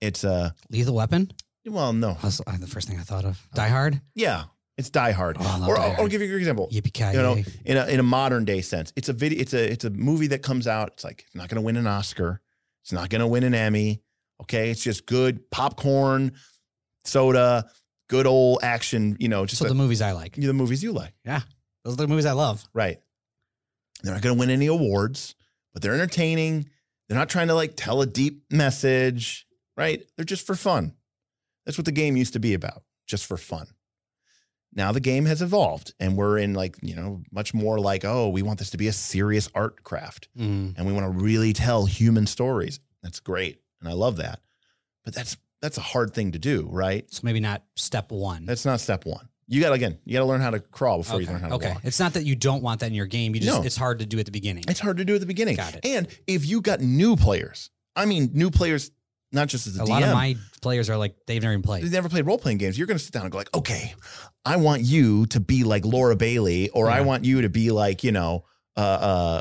it's 0.00 0.24
a 0.24 0.54
Lethal 0.70 0.94
Weapon. 0.94 1.32
well, 1.66 1.92
no, 1.92 2.16
uh, 2.22 2.30
the 2.58 2.66
first 2.66 2.88
thing 2.88 2.98
I 2.98 3.02
thought 3.02 3.24
of. 3.24 3.40
Die 3.54 3.68
Hard. 3.68 4.00
yeah, 4.14 4.44
it's 4.76 4.90
Die 4.90 5.12
Hard. 5.12 5.36
Oh, 5.40 5.66
or 5.68 5.76
Die 5.76 5.82
I'll, 5.82 6.02
I'll 6.02 6.08
give 6.08 6.20
you 6.20 6.30
an 6.30 6.38
example. 6.38 6.68
Yippee 6.72 7.14
You 7.14 7.22
know, 7.22 7.42
in 7.64 7.76
a 7.76 7.86
in 7.86 8.00
a 8.00 8.04
modern 8.04 8.44
day 8.44 8.60
sense, 8.60 8.92
it's 8.96 9.08
a 9.08 9.12
video. 9.14 9.40
It's 9.40 9.54
a 9.54 9.72
it's 9.72 9.84
a 9.84 9.90
movie 9.90 10.26
that 10.28 10.42
comes 10.42 10.66
out. 10.66 10.88
It's 10.94 11.04
like 11.04 11.24
it's 11.26 11.34
not 11.34 11.48
going 11.48 11.56
to 11.56 11.62
win 11.62 11.76
an 11.76 11.86
Oscar. 11.86 12.40
It's 12.86 12.92
not 12.92 13.10
going 13.10 13.18
to 13.20 13.26
win 13.26 13.42
an 13.42 13.52
Emmy. 13.52 14.00
Okay, 14.42 14.70
it's 14.70 14.80
just 14.80 15.06
good 15.06 15.50
popcorn, 15.50 16.34
soda, 17.04 17.68
good 18.08 18.26
old 18.28 18.60
action. 18.62 19.16
You 19.18 19.28
know, 19.28 19.44
just 19.44 19.58
So 19.58 19.66
a- 19.66 19.68
the 19.70 19.74
movies 19.74 20.00
I 20.00 20.12
like. 20.12 20.36
the 20.36 20.52
movies 20.52 20.84
you 20.84 20.92
like, 20.92 21.12
Yeah. 21.24 21.40
Those 21.84 21.94
are 21.94 21.96
the 21.96 22.06
movies 22.06 22.26
I 22.26 22.32
love. 22.32 22.64
right? 22.72 22.98
They're 24.04 24.12
not 24.12 24.22
going 24.22 24.36
to 24.36 24.38
win 24.40 24.50
any 24.50 24.66
awards, 24.66 25.34
but 25.72 25.82
they're 25.82 25.94
entertaining. 25.94 26.68
They're 27.08 27.18
not 27.18 27.28
trying 27.28 27.48
to 27.48 27.54
like 27.54 27.72
tell 27.76 28.02
a 28.02 28.06
deep 28.06 28.44
message, 28.52 29.46
right? 29.76 30.04
They're 30.16 30.24
just 30.24 30.46
for 30.46 30.54
fun. 30.54 30.94
That's 31.64 31.76
what 31.78 31.84
the 31.86 31.92
game 31.92 32.16
used 32.16 32.34
to 32.34 32.38
be 32.40 32.54
about, 32.54 32.84
just 33.08 33.26
for 33.26 33.36
fun. 33.36 33.66
Now 34.72 34.92
the 34.92 35.00
game 35.00 35.24
has 35.26 35.40
evolved 35.40 35.94
and 35.98 36.16
we're 36.16 36.38
in 36.38 36.52
like, 36.54 36.76
you 36.82 36.94
know, 36.94 37.22
much 37.32 37.54
more 37.54 37.78
like, 37.80 38.04
oh, 38.04 38.28
we 38.28 38.42
want 38.42 38.58
this 38.58 38.70
to 38.70 38.76
be 38.76 38.88
a 38.88 38.92
serious 38.92 39.48
art 39.54 39.82
craft 39.84 40.28
Mm. 40.38 40.74
and 40.76 40.86
we 40.86 40.92
want 40.92 41.04
to 41.06 41.10
really 41.24 41.52
tell 41.52 41.86
human 41.86 42.26
stories. 42.26 42.78
That's 43.02 43.20
great. 43.20 43.60
And 43.80 43.88
I 43.88 43.92
love 43.92 44.16
that. 44.18 44.40
But 45.04 45.14
that's 45.14 45.36
that's 45.62 45.78
a 45.78 45.82
hard 45.82 46.12
thing 46.12 46.32
to 46.32 46.38
do, 46.38 46.68
right? 46.70 47.10
So 47.12 47.20
maybe 47.24 47.40
not 47.40 47.62
step 47.76 48.12
one. 48.12 48.44
That's 48.44 48.64
not 48.66 48.80
step 48.80 49.06
1. 49.06 49.28
You 49.48 49.60
got 49.62 49.68
to 49.68 49.74
again, 49.74 49.98
you 50.04 50.12
got 50.12 50.18
to 50.20 50.24
learn 50.26 50.40
how 50.40 50.50
to 50.50 50.60
crawl 50.60 50.98
before 50.98 51.20
you 51.20 51.26
okay. 51.26 51.32
learn 51.32 51.40
how 51.42 51.48
to 51.48 51.54
okay. 51.54 51.72
walk. 51.72 51.80
It's 51.84 52.00
not 52.00 52.12
that 52.14 52.24
you 52.24 52.34
don't 52.36 52.62
want 52.62 52.80
that 52.80 52.86
in 52.88 52.94
your 52.94 53.06
game. 53.06 53.34
You 53.34 53.40
just 53.40 53.60
No. 53.60 53.64
it's 53.64 53.76
hard 53.76 54.00
to 54.00 54.06
do 54.06 54.18
at 54.18 54.26
the 54.26 54.32
beginning. 54.32 54.64
It's 54.68 54.80
hard 54.80 54.96
to 54.98 55.04
do 55.04 55.14
at 55.14 55.20
the 55.20 55.26
beginning. 55.26 55.56
Got 55.56 55.76
it. 55.76 55.86
And 55.86 56.08
if 56.26 56.44
you 56.44 56.60
got 56.60 56.80
new 56.80 57.16
players, 57.16 57.70
I 57.94 58.04
mean, 58.04 58.30
new 58.34 58.50
players, 58.50 58.90
not 59.36 59.46
just 59.48 59.68
as 59.68 59.78
a, 59.78 59.82
a 59.82 59.86
DM, 59.86 59.88
lot 59.88 60.02
of 60.02 60.12
my 60.12 60.34
players 60.62 60.90
are 60.90 60.96
like 60.96 61.14
they've 61.28 61.40
never 61.40 61.52
even 61.52 61.62
played. 61.62 61.84
they've 61.84 61.92
never 61.92 62.08
played 62.08 62.26
role 62.26 62.38
playing 62.38 62.58
games. 62.58 62.76
You're 62.76 62.88
going 62.88 62.98
to 62.98 63.04
sit 63.04 63.12
down 63.12 63.22
and 63.22 63.30
go 63.30 63.38
like, 63.38 63.54
okay, 63.54 63.94
I 64.44 64.56
want 64.56 64.82
you 64.82 65.26
to 65.26 65.38
be 65.38 65.62
like 65.62 65.84
Laura 65.84 66.16
Bailey, 66.16 66.70
or 66.70 66.90
I 66.90 67.02
want 67.02 67.24
you 67.24 67.42
to 67.42 67.48
be 67.48 67.70
like, 67.70 68.02
you 68.02 68.10
know, 68.10 68.44
uh, 68.76 68.80
uh, 68.80 69.40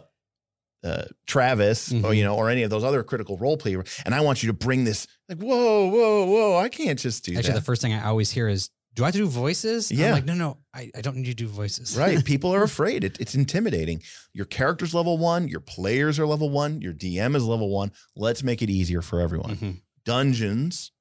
uh, 0.88 1.04
Travis, 1.26 1.92
or 1.92 1.96
Mhm. 2.12 2.18
you 2.18 2.24
know, 2.24 2.36
or 2.36 2.50
any 2.52 2.62
of 2.62 2.70
those 2.70 2.84
other 2.84 3.02
critical 3.04 3.38
role 3.38 3.58
players, 3.58 3.88
and 4.06 4.14
I 4.14 4.22
want 4.22 4.44
you 4.44 4.48
to 4.48 4.54
bring 4.54 4.84
this 4.84 5.08
like, 5.28 5.40
whoa, 5.40 5.88
whoa, 5.90 6.26
whoa! 6.26 6.58
I 6.60 6.70
can't 6.70 7.00
just 7.00 7.26
do 7.26 7.36
Actually, 7.36 7.54
that. 7.54 7.60
the 7.60 7.66
first 7.66 7.82
thing 7.82 7.94
I 7.94 8.06
always 8.06 8.30
hear 8.30 8.48
is, 8.48 8.70
"Do 8.94 9.04
I 9.04 9.08
have 9.08 9.14
to 9.14 9.20
do 9.20 9.28
voices?" 9.28 9.92
Yeah. 9.92 10.08
I'm 10.08 10.12
like, 10.14 10.26
no, 10.26 10.36
no, 10.36 10.58
I, 10.76 10.92
I 10.96 11.02
don't 11.02 11.16
need 11.18 11.26
you 11.28 11.34
to 11.34 11.44
do 11.46 11.48
voices. 11.48 11.98
right? 11.98 12.24
People 12.34 12.54
are 12.54 12.62
afraid. 12.62 13.04
It, 13.04 13.20
it's 13.20 13.34
intimidating. 13.34 14.04
Your 14.34 14.46
character's 14.46 14.94
level 14.94 15.18
one. 15.18 15.48
Your 15.48 15.60
players 15.60 16.20
are 16.20 16.28
level 16.28 16.52
one. 16.52 16.82
Your 16.82 16.94
DM 16.94 17.36
is 17.36 17.44
level 17.44 17.70
one. 17.70 17.92
Let's 18.16 18.44
make 18.44 18.62
it 18.62 18.70
easier 18.70 19.02
for 19.02 19.20
everyone. 19.22 19.56
Mhm. 19.56 19.82
Dungeons. 20.06 20.92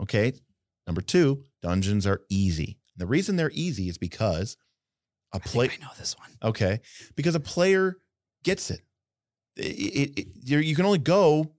Okay. 0.00 0.32
Number 0.86 1.00
two, 1.00 1.44
dungeons 1.62 2.06
are 2.06 2.22
easy. 2.28 2.78
The 2.96 3.06
reason 3.06 3.36
they're 3.36 3.50
easy 3.54 3.88
is 3.88 3.98
because 3.98 4.56
a 5.32 5.40
player. 5.40 5.70
I 5.72 5.82
know 5.84 5.90
this 5.98 6.16
one. 6.18 6.30
Okay, 6.42 6.80
because 7.14 7.34
a 7.34 7.40
player 7.40 7.96
gets 8.44 8.70
it. 8.70 8.80
It, 9.56 9.62
it, 9.62 10.18
it- 10.20 10.28
you're- 10.42 10.74
can 10.74 10.84
only 10.84 10.98
go 10.98 11.52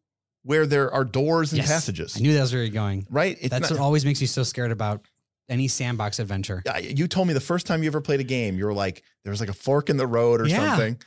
where 0.44 0.66
there 0.66 0.92
are 0.94 1.06
doors 1.06 1.54
and 1.54 1.60
Yes. 1.60 1.70
passages, 1.70 2.18
I 2.18 2.20
knew 2.20 2.34
that 2.34 2.42
was 2.42 2.54
where 2.54 2.64
you're 2.64 2.74
going. 2.74 3.08
right? 3.10 3.38
It's 3.40 3.50
That's 3.50 3.70
not- 3.70 3.80
what 3.80 3.84
always 3.84 4.04
makes 4.06 4.20
you 4.20 4.28
so 4.28 4.44
scared 4.44 4.72
about 4.72 5.08
any 5.50 5.68
sandbox 5.70 6.20
adventure. 6.20 6.62
You 6.82 7.08
told 7.08 7.28
me 7.30 7.34
the 7.34 7.40
first 7.40 7.66
time 7.66 7.82
you 7.82 7.88
ever 7.88 8.02
played 8.02 8.20
a 8.20 8.24
game, 8.26 8.58
you 8.58 8.66
were 8.66 8.74
like, 8.74 9.04
there 9.24 9.32
was 9.32 9.40
like 9.40 9.50
a 9.50 9.54
fork 9.54 9.90
in 9.90 9.96
the 9.98 10.06
road 10.08 10.42
or 10.42 10.48
Yeah. 10.48 10.68
something, 10.70 11.00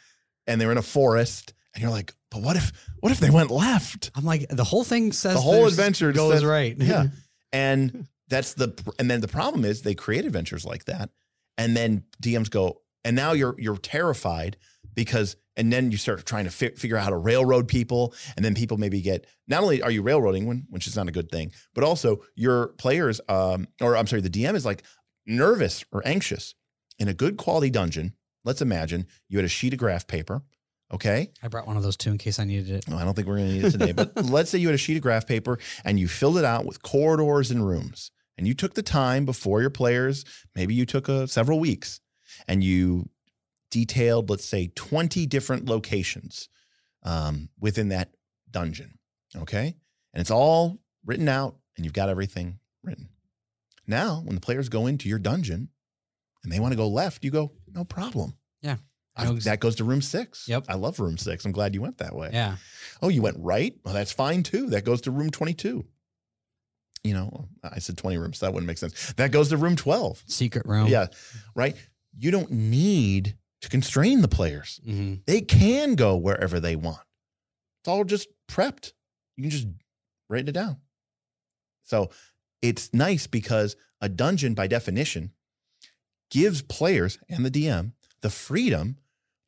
and 0.47 0.59
they 0.61 0.65
were 0.67 0.73
in 0.73 0.79
a 0.79 0.83
forest, 0.83 1.53
and 1.77 1.83
you're 1.83 1.93
like, 1.93 2.13
but 2.33 2.43
what 2.43 2.57
if, 2.57 2.73
what 3.01 3.13
if 3.13 3.21
they 3.21 3.31
went 3.31 3.51
left? 3.53 4.11
I'm 4.17 4.25
like, 4.25 4.49
the 4.49 4.65
whole 4.65 4.83
thing 4.83 5.13
says 5.13 5.35
The 5.35 5.41
whole 5.41 5.67
adventure 5.67 6.11
goes 6.11 6.33
says- 6.35 6.45
right. 6.45 6.75
Yeah. 6.77 7.07
And 7.53 8.09
that's 8.29 8.55
the 8.55 8.75
and 8.99 9.09
then 9.09 9.21
the 9.21 9.29
problem 9.29 9.65
is 9.65 9.83
they 9.83 9.95
create 9.95 10.25
adventures 10.27 10.65
like 10.67 10.87
that. 10.87 11.11
And 11.57 11.77
then 11.77 12.03
DMs 12.23 12.51
go, 12.51 12.83
and 13.05 13.15
now 13.15 13.33
you're 13.33 13.55
you're 13.59 13.79
terrified 13.79 14.57
because 14.95 15.37
and 15.57 15.73
then 15.73 15.91
you 15.93 15.97
start 15.97 16.27
trying 16.27 16.45
to 16.45 16.51
fi- 16.51 16.75
figure 16.75 16.97
out 16.99 17.05
how 17.05 17.11
to 17.11 17.17
railroad 17.17 17.69
people. 17.69 18.13
And 18.35 18.45
then 18.45 18.55
people 18.55 18.77
maybe 18.79 19.01
get 19.01 19.27
not 19.47 19.63
only 19.63 19.81
are 19.81 19.91
you 19.93 20.03
railroading 20.03 20.47
when 20.47 20.67
which 20.71 20.87
is 20.89 20.97
not 20.97 21.09
a 21.09 21.13
good 21.13 21.31
thing, 21.31 21.53
but 21.75 21.85
also 21.85 22.21
your 22.35 22.69
players, 22.79 23.21
um, 23.29 23.69
or 23.81 23.97
I'm 23.97 24.07
sorry, 24.09 24.23
the 24.23 24.29
DM 24.29 24.55
is 24.55 24.67
like 24.67 24.83
nervous 25.25 25.85
or 25.93 26.03
anxious 26.07 26.55
in 26.99 27.09
a 27.09 27.15
good 27.15 27.37
quality 27.37 27.71
dungeon. 27.71 28.15
Let's 28.45 28.61
imagine 28.61 29.07
you 29.29 29.39
had 29.39 29.45
a 29.45 29.49
sheet 29.49 29.73
of 29.73 29.79
graph 29.79 30.07
paper. 30.07 30.43
Okay. 30.93 31.33
I 31.43 31.49
brought 31.49 31.67
one 31.67 31.77
of 31.77 31.83
those 31.83 31.97
too 31.97 32.11
in 32.11 32.19
case 32.19 32.39
I 32.39 32.45
needed 32.45 32.71
it. 32.71 32.89
No, 32.89 32.97
I 32.97 33.05
don't 33.05 33.15
think 33.15 33.27
we're 33.27 33.39
going 33.39 33.49
to 33.49 33.55
need 33.55 33.65
it 33.65 33.71
today. 33.73 33.93
But 33.93 34.13
let's 34.25 34.51
say 34.51 34.59
you 34.59 34.69
had 34.69 34.75
a 34.75 34.79
sheet 34.79 34.97
of 34.97 35.03
graph 35.03 35.27
paper 35.27 35.59
and 35.85 35.99
you 35.99 36.07
filled 36.07 36.39
it 36.39 36.45
out 36.45 36.65
with 36.65 36.83
corridors 36.83 37.51
and 37.51 37.67
rooms, 37.67 38.13
and 38.39 38.47
you 38.47 38.55
took 38.55 38.75
the 38.75 38.83
time 38.83 39.25
before 39.25 39.61
your 39.61 39.71
players. 39.71 40.25
Maybe 40.55 40.75
you 40.75 40.87
took 40.87 41.09
a, 41.09 41.27
several 41.27 41.59
weeks, 41.59 42.01
and 42.47 42.63
you 42.63 43.09
detailed, 43.71 44.31
let's 44.31 44.45
say, 44.45 44.69
twenty 44.75 45.27
different 45.27 45.67
locations 45.67 46.49
um, 47.03 47.49
within 47.59 47.89
that 47.89 48.11
dungeon. 48.51 48.99
Okay, 49.37 49.75
and 50.15 50.21
it's 50.21 50.31
all 50.31 50.79
written 51.05 51.29
out, 51.29 51.57
and 51.77 51.85
you've 51.85 51.95
got 51.95 52.09
everything 52.09 52.61
written. 52.85 53.09
Now, 53.87 54.23
when 54.25 54.35
the 54.35 54.41
players 54.41 54.69
go 54.69 54.87
into 54.87 55.09
your 55.09 55.19
dungeon 55.19 55.69
and 56.43 56.53
they 56.53 56.61
want 56.61 56.73
to 56.73 56.77
go 56.77 56.89
left, 56.89 57.25
you 57.25 57.31
go, 57.31 57.53
no 57.73 57.85
problem. 57.85 58.35
Yeah. 58.63 58.77
I- 59.17 59.25
that 59.45 59.61
goes 59.61 59.77
to 59.77 59.85
room 59.85 60.03
six. 60.03 60.47
Yep. 60.49 60.67
I 60.69 60.75
love 60.75 61.01
room 61.01 61.17
six. 61.19 61.45
I'm 61.45 61.53
glad 61.53 61.75
you 61.75 61.81
went 61.81 61.99
that 61.99 62.15
way. 62.15 62.31
Yeah. 62.33 62.57
Oh, 63.03 63.09
you 63.09 63.23
went 63.23 63.37
right? 63.41 63.75
Well, 63.85 63.95
that's 63.95 64.13
fine 64.13 64.43
too. 64.43 64.69
That 64.71 64.85
goes 64.85 65.01
to 65.03 65.11
room 65.11 65.31
22. 65.31 65.85
You 67.05 67.15
know, 67.15 67.49
I 67.63 67.79
said 67.79 67.97
20 67.97 68.17
rooms. 68.19 68.39
So 68.39 68.47
that 68.47 68.53
wouldn't 68.53 68.67
make 68.67 68.79
sense. 68.79 69.13
That 69.17 69.31
goes 69.31 69.49
to 69.51 69.57
room 69.57 69.77
12. 69.77 70.25
Secret 70.27 70.67
room. 70.67 70.89
Yeah, 70.89 71.07
right. 71.55 71.77
You 72.19 72.31
don't 72.31 72.51
need 72.51 73.37
to 73.61 73.69
constrain 73.69 74.23
the 74.23 74.29
players. 74.29 74.81
hmm 74.85 75.15
They 75.27 75.41
can 75.41 75.95
go 75.95 76.17
wherever 76.17 76.59
they 76.61 76.75
want. 76.77 76.99
It's 77.81 77.89
all 77.89 78.05
just 78.05 78.29
prepped. 78.49 78.93
You 79.37 79.43
can 79.45 79.51
just 79.51 79.69
write 80.29 80.49
it 80.49 80.53
down. 80.53 80.79
So 81.85 82.11
it's 82.61 82.93
nice 82.93 83.27
because 83.27 83.77
a 84.01 84.09
dungeon, 84.09 84.55
by 84.55 84.67
definition, 84.67 85.31
gives 86.31 86.61
players 86.63 87.19
and 87.29 87.45
the 87.47 87.51
DM 87.51 87.93
the 88.23 88.31
freedom 88.31 88.97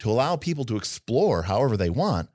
to 0.01 0.11
allow 0.11 0.37
people 0.37 0.65
to 0.67 0.77
explore 0.77 1.43
however 1.43 1.77
they 1.77 1.91
want. 1.91 2.29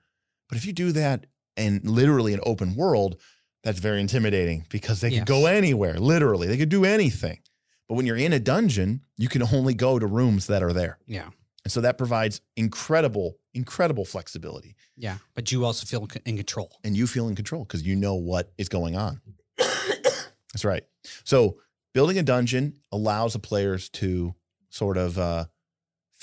But 0.49 0.57
if 0.57 0.65
you 0.65 0.73
do 0.73 0.91
that 0.93 1.25
in 1.55 1.81
literally 1.83 2.33
an 2.33 2.39
open 2.43 2.75
world, 2.75 3.19
that's 3.63 3.79
very 3.79 4.01
intimidating 4.01 4.65
because 4.69 5.01
they 5.01 5.09
Yes. 5.09 5.19
could 5.21 5.27
go 5.27 5.45
anywhere, 5.45 5.97
literally. 5.99 6.47
They 6.47 6.57
could 6.57 6.69
do 6.69 6.83
anything. 6.85 7.39
But 7.87 7.95
when 7.95 8.05
you're 8.05 8.17
in 8.17 8.33
a 8.33 8.39
dungeon, 8.39 9.01
you 9.17 9.29
can 9.29 9.41
only 9.43 9.73
go 9.73 9.99
to 9.99 10.05
rooms 10.07 10.47
that 10.47 10.61
are 10.63 10.73
there. 10.73 10.97
Yeah. 11.07 11.29
And 11.63 11.71
so 11.71 11.79
that 11.81 11.97
provides 11.97 12.41
incredible, 12.57 13.37
incredible 13.53 14.03
flexibility. 14.03 14.75
Yeah. 14.97 15.17
But 15.33 15.51
you 15.51 15.63
also 15.63 15.85
feel 15.85 16.05
in 16.25 16.35
control. 16.35 16.77
And 16.83 16.97
you 16.97 17.07
feel 17.07 17.27
in 17.29 17.35
control 17.35 17.63
because 17.63 17.83
you 17.83 17.95
know 17.95 18.15
what 18.15 18.51
is 18.57 18.67
going 18.67 18.97
on. 18.97 19.21
That's 19.57 20.65
right. 20.65 20.83
So 21.23 21.57
building 21.93 22.17
a 22.17 22.23
dungeon 22.23 22.79
allows 22.91 23.33
the 23.33 23.39
players 23.39 23.89
to 23.89 24.35
sort 24.69 24.97
of 24.97 25.17
uh, 25.17 25.45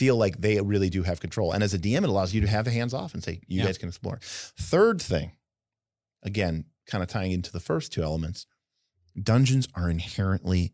feel 0.00 0.16
like 0.16 0.38
they 0.38 0.58
really 0.62 0.88
do 0.88 1.02
have 1.02 1.20
control. 1.20 1.52
And 1.52 1.62
as 1.62 1.74
a 1.74 1.78
DM, 1.78 1.98
it 2.04 2.08
allows 2.08 2.32
you 2.32 2.40
to 2.40 2.46
have 2.46 2.64
the 2.64 2.70
hands 2.70 2.94
off 2.94 3.12
and 3.12 3.22
say, 3.22 3.42
you 3.46 3.58
Yeah. 3.60 3.66
guys 3.66 3.76
can 3.76 3.88
explore. 3.90 4.18
Third 4.22 5.00
thing, 5.02 5.32
again, 6.22 6.64
kind 6.86 7.02
of 7.04 7.08
tying 7.10 7.32
into 7.32 7.52
the 7.52 7.60
first 7.60 7.92
two 7.92 8.02
elements, 8.02 8.46
dungeons 9.22 9.68
are 9.74 9.90
inherently 9.90 10.72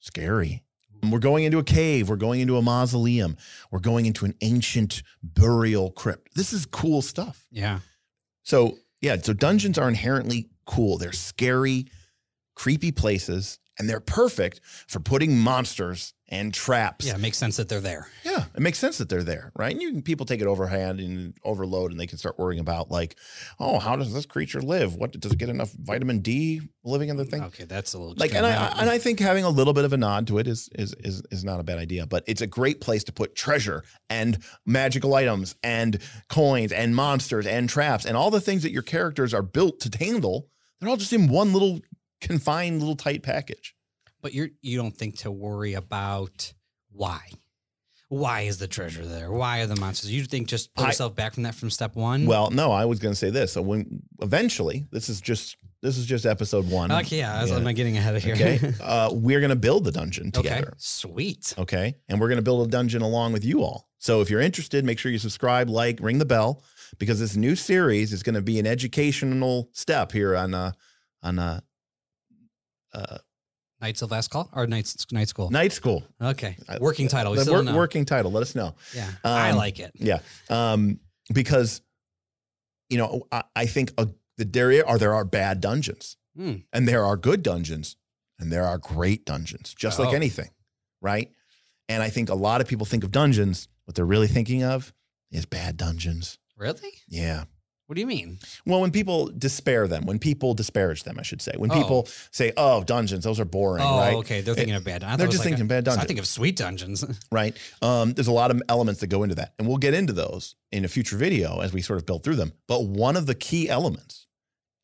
scary. 0.00 0.64
We're 1.10 1.18
going 1.18 1.44
into 1.44 1.58
a 1.58 1.62
cave. 1.64 2.08
We're 2.08 2.16
going 2.16 2.40
into 2.40 2.56
a 2.56 2.62
mausoleum. 2.62 3.36
We're 3.70 3.80
going 3.80 4.06
into 4.06 4.24
an 4.24 4.34
ancient 4.40 5.02
burial 5.22 5.90
crypt. 5.90 6.34
This 6.34 6.52
is 6.54 6.64
cool 6.64 7.02
stuff. 7.02 7.46
Yeah. 7.50 7.80
So, 8.44 8.78
yeah, 9.02 9.16
so 9.20 9.34
dungeons 9.34 9.76
are 9.78 9.88
inherently 9.88 10.48
cool. 10.64 10.96
They're 10.96 11.12
scary, 11.12 11.86
creepy 12.54 12.92
places, 12.92 13.58
And 13.78 13.88
they're 13.88 14.00
perfect 14.00 14.60
for 14.88 15.00
putting 15.00 15.38
monsters 15.38 16.14
and 16.28 16.52
traps. 16.52 17.06
Yeah, 17.06 17.14
it 17.14 17.20
makes 17.20 17.36
sense 17.38 17.56
that 17.58 17.68
they're 17.68 17.80
there. 17.80 18.08
Yeah, 18.24 18.46
it 18.54 18.60
makes 18.60 18.78
sense 18.78 18.98
that 18.98 19.08
they're 19.08 19.22
there, 19.22 19.52
right? 19.54 19.70
And 19.72 19.80
you 19.80 19.92
can, 19.92 20.02
people 20.02 20.26
take 20.26 20.40
it 20.40 20.46
overhand 20.46 20.98
and 20.98 21.34
overload, 21.44 21.90
and 21.92 22.00
they 22.00 22.06
can 22.06 22.18
start 22.18 22.38
worrying 22.38 22.58
about 22.58 22.90
like, 22.90 23.16
oh, 23.60 23.78
how 23.78 23.94
does 23.94 24.12
this 24.12 24.26
creature 24.26 24.60
live? 24.60 24.94
What 24.96 25.12
does 25.20 25.30
it 25.30 25.38
get 25.38 25.50
enough 25.50 25.70
vitamin 25.72 26.20
D 26.20 26.62
living 26.84 27.10
in 27.10 27.16
the 27.16 27.24
thing? 27.26 27.44
Okay, 27.44 27.64
that's 27.64 27.94
a 27.94 27.98
little 27.98 28.14
Like, 28.16 28.34
and 28.34 28.44
I 28.46 28.50
Now- 28.50 28.74
and 28.80 28.90
I 28.90 28.98
think 28.98 29.20
having 29.20 29.44
a 29.44 29.50
little 29.50 29.72
bit 29.74 29.84
of 29.84 29.92
a 29.92 29.96
nod 29.96 30.26
to 30.28 30.38
it 30.38 30.48
is 30.48 30.68
is 30.74 30.94
is 30.98 31.22
is 31.30 31.44
not 31.44 31.60
a 31.60 31.62
bad 31.62 31.78
idea. 31.78 32.06
But 32.06 32.24
it's 32.26 32.40
a 32.40 32.46
great 32.46 32.80
place 32.80 33.04
to 33.04 33.12
put 33.12 33.36
treasure 33.36 33.84
and 34.10 34.38
magical 34.64 35.14
items 35.14 35.54
and 35.62 35.98
coins 36.28 36.72
and 36.72 36.96
monsters 36.96 37.46
and 37.46 37.68
traps 37.68 38.04
and 38.04 38.16
all 38.16 38.30
the 38.30 38.40
things 38.40 38.62
that 38.62 38.72
your 38.72 38.82
characters 38.82 39.32
are 39.34 39.42
built 39.42 39.80
to 39.80 39.96
handle. 40.04 40.48
They're 40.80 40.88
all 40.90 40.96
just 40.96 41.12
in 41.12 41.28
one 41.28 41.52
little 41.52 41.80
confined 42.20 42.80
little 42.80 42.96
tight 42.96 43.22
package. 43.22 43.74
But 44.22 44.32
you're 44.34 44.48
you 44.60 44.76
don't 44.78 44.96
think 44.96 45.18
to 45.18 45.30
worry 45.30 45.74
about 45.74 46.52
why. 46.90 47.20
Why 48.08 48.42
is 48.42 48.58
the 48.58 48.68
treasure 48.68 49.04
there? 49.04 49.32
Why 49.32 49.60
are 49.60 49.66
the 49.66 49.74
monsters? 49.80 50.12
You 50.12 50.22
think 50.24 50.46
just 50.46 50.72
pull 50.74 50.84
I- 50.84 50.88
yourself 50.88 51.16
back 51.16 51.34
from 51.34 51.42
that 51.42 51.56
from 51.56 51.70
step 51.70 51.96
one? 51.96 52.26
Well, 52.26 52.50
no, 52.50 52.70
I 52.70 52.84
was 52.84 53.00
going 53.00 53.12
to 53.12 53.18
say 53.18 53.30
this. 53.30 53.52
So 53.52 53.62
when 53.62 54.02
eventually, 54.22 54.86
this 54.92 55.08
is 55.08 55.20
just 55.20 55.56
this 55.82 55.98
is 55.98 56.06
just 56.06 56.24
episode 56.24 56.70
one. 56.70 56.90
okay, 56.90 57.18
yeah, 57.18 57.44
Yeah. 57.44 57.54
I'm 57.56 57.64
not 57.64 57.74
getting 57.74 57.96
ahead 57.96 58.14
of 58.16 58.22
here. 58.22 58.34
Okay, 58.34 58.72
uh, 58.80 59.10
we're 59.12 59.40
going 59.40 59.50
to 59.50 59.56
build 59.56 59.84
the 59.84 59.92
dungeon 59.92 60.28
okay, 60.34 60.42
together. 60.48 60.74
sweet. 60.78 61.54
Okay, 61.58 61.94
and 62.08 62.20
we're 62.20 62.28
going 62.28 62.38
to 62.38 62.42
build 62.42 62.66
a 62.66 62.70
dungeon 62.70 63.02
along 63.02 63.32
with 63.32 63.44
you 63.44 63.62
all. 63.62 63.88
So 63.98 64.20
if 64.20 64.30
you're 64.30 64.40
interested, 64.40 64.84
make 64.84 64.98
sure 64.98 65.10
you 65.10 65.18
subscribe, 65.18 65.68
like, 65.68 65.98
ring 66.00 66.18
the 66.18 66.24
bell, 66.24 66.62
because 66.98 67.18
this 67.20 67.34
new 67.36 67.56
series 67.56 68.12
is 68.12 68.22
going 68.22 68.34
to 68.36 68.42
be 68.42 68.58
an 68.60 68.66
educational 68.66 69.68
step 69.72 70.12
here 70.12 70.36
on 70.36 70.54
uh 70.54 70.72
on 71.22 71.38
uh, 71.40 71.60
uh 72.92 73.18
Knights 73.80 74.00
of 74.00 74.10
Last 74.10 74.28
Call 74.30 74.48
or 74.54 74.66
Knights 74.66 75.06
Night 75.12 75.28
School. 75.28 75.50
night 75.50 75.70
school. 75.72 76.02
Okay, 76.20 76.56
working 76.80 77.08
title. 77.08 77.32
We 77.32 77.38
The 77.38 77.42
still 77.44 77.54
wor- 77.54 77.62
don't 77.64 77.72
know. 77.74 77.78
working 77.78 78.06
title. 78.06 78.30
Let 78.32 78.40
us 78.42 78.54
know. 78.54 78.74
Yeah, 78.94 79.10
I 79.22 79.50
Um, 79.50 79.56
like 79.56 79.78
it. 79.80 79.92
Yeah, 79.94 80.20
um, 80.48 80.98
because 81.34 81.82
you 82.88 82.96
know 82.98 83.26
I, 83.30 83.42
I 83.54 83.66
think 83.66 83.92
a, 83.98 84.08
that 84.38 84.52
there 84.52 84.86
are 84.88 84.98
there 84.98 85.14
are 85.14 85.24
bad 85.24 85.60
dungeons. 85.60 86.16
Hmm. 86.36 86.56
and 86.72 86.86
there 86.86 87.02
are 87.02 87.16
good 87.16 87.42
dungeons 87.42 87.96
and 88.38 88.52
there 88.52 88.64
are 88.64 88.76
great 88.76 89.24
dungeons 89.24 89.74
just 89.74 89.98
like 89.98 90.10
Oh. 90.10 90.14
anything 90.14 90.50
right 91.00 91.30
and 91.88 92.02
i 92.02 92.10
think 92.10 92.28
a 92.28 92.34
lot 92.34 92.60
of 92.60 92.66
people 92.68 92.84
think 92.84 93.04
of 93.04 93.10
dungeons 93.10 93.68
what 93.86 93.94
they're 93.94 94.04
really 94.04 94.26
thinking 94.28 94.62
of 94.62 94.92
is 95.30 95.46
bad 95.46 95.78
dungeons 95.78 96.38
Really? 96.54 96.92
yeah 97.08 97.44
What 97.86 97.94
do 97.94 98.00
you 98.00 98.06
mean? 98.06 98.38
well 98.66 98.80
when 98.80 98.90
people 98.90 99.26
despair 99.38 99.86
them 99.86 100.06
when 100.06 100.18
people 100.18 100.54
disparage 100.54 101.04
them 101.04 101.18
i 101.18 101.22
should 101.22 101.40
say 101.40 101.52
when 101.56 101.70
Oh. 101.70 101.74
people 101.74 102.08
say 102.32 102.52
oh 102.56 102.82
dungeons 102.82 103.22
those 103.24 103.38
are 103.38 103.44
boring 103.44 103.84
oh, 103.86 103.98
right 103.98 104.14
okay. 104.16 104.40
They're 104.40 104.54
thinking 104.56 104.74
of 104.74 104.82
bad. 104.84 105.02
dungeons. 105.02 105.18
they're 105.18 105.26
just 105.28 105.38
like 105.40 105.46
a- 105.46 105.50
thinking 105.50 105.68
bad 105.68 105.84
dungeons. 105.84 106.04
I 106.04 106.06
think 106.06 106.18
of 106.18 106.26
sweet 106.26 106.56
dungeons. 106.56 107.04
right 107.30 107.56
um, 107.82 108.12
there's 108.14 108.26
a 108.26 108.32
lot 108.32 108.50
of 108.50 108.60
elements 108.68 109.00
that 109.00 109.06
go 109.06 109.22
into 109.22 109.36
that 109.36 109.54
and 109.58 109.68
we'll 109.68 109.76
get 109.76 109.94
into 109.94 110.12
those 110.12 110.56
in 110.72 110.84
a 110.84 110.88
future 110.88 111.16
video 111.16 111.60
as 111.60 111.72
we 111.72 111.80
sort 111.80 111.98
of 112.00 112.06
build 112.06 112.24
through 112.24 112.36
them 112.36 112.52
but 112.66 112.84
one 112.84 113.16
of 113.16 113.26
the 113.26 113.34
key 113.34 113.68
elements 113.68 114.26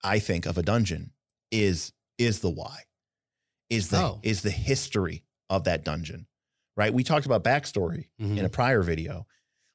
i 0.05 0.19
think 0.21 0.47
of 0.47 0.57
a 0.57 0.63
dungeon 0.63 1.11
is 1.51 1.93
is 2.19 2.39
the 2.41 2.51
why 2.51 2.83
is 3.69 3.89
the 3.89 3.99
Oh. 3.99 4.21
is 4.23 4.43
the 4.43 4.51
history 4.51 5.25
of 5.51 5.65
that 5.65 5.85
dungeon 5.85 6.27
right 6.77 6.95
we 6.95 7.03
talked 7.03 7.27
about 7.27 7.43
backstory 7.43 8.07
Mhm. 8.21 8.39
in 8.39 8.45
a 8.45 8.49
prior 8.49 8.83
video 8.83 9.27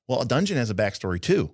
well 0.08 0.22
a 0.22 0.26
dungeon 0.26 0.56
has 0.58 0.70
a 0.70 0.76
backstory 0.76 1.22
too 1.22 1.54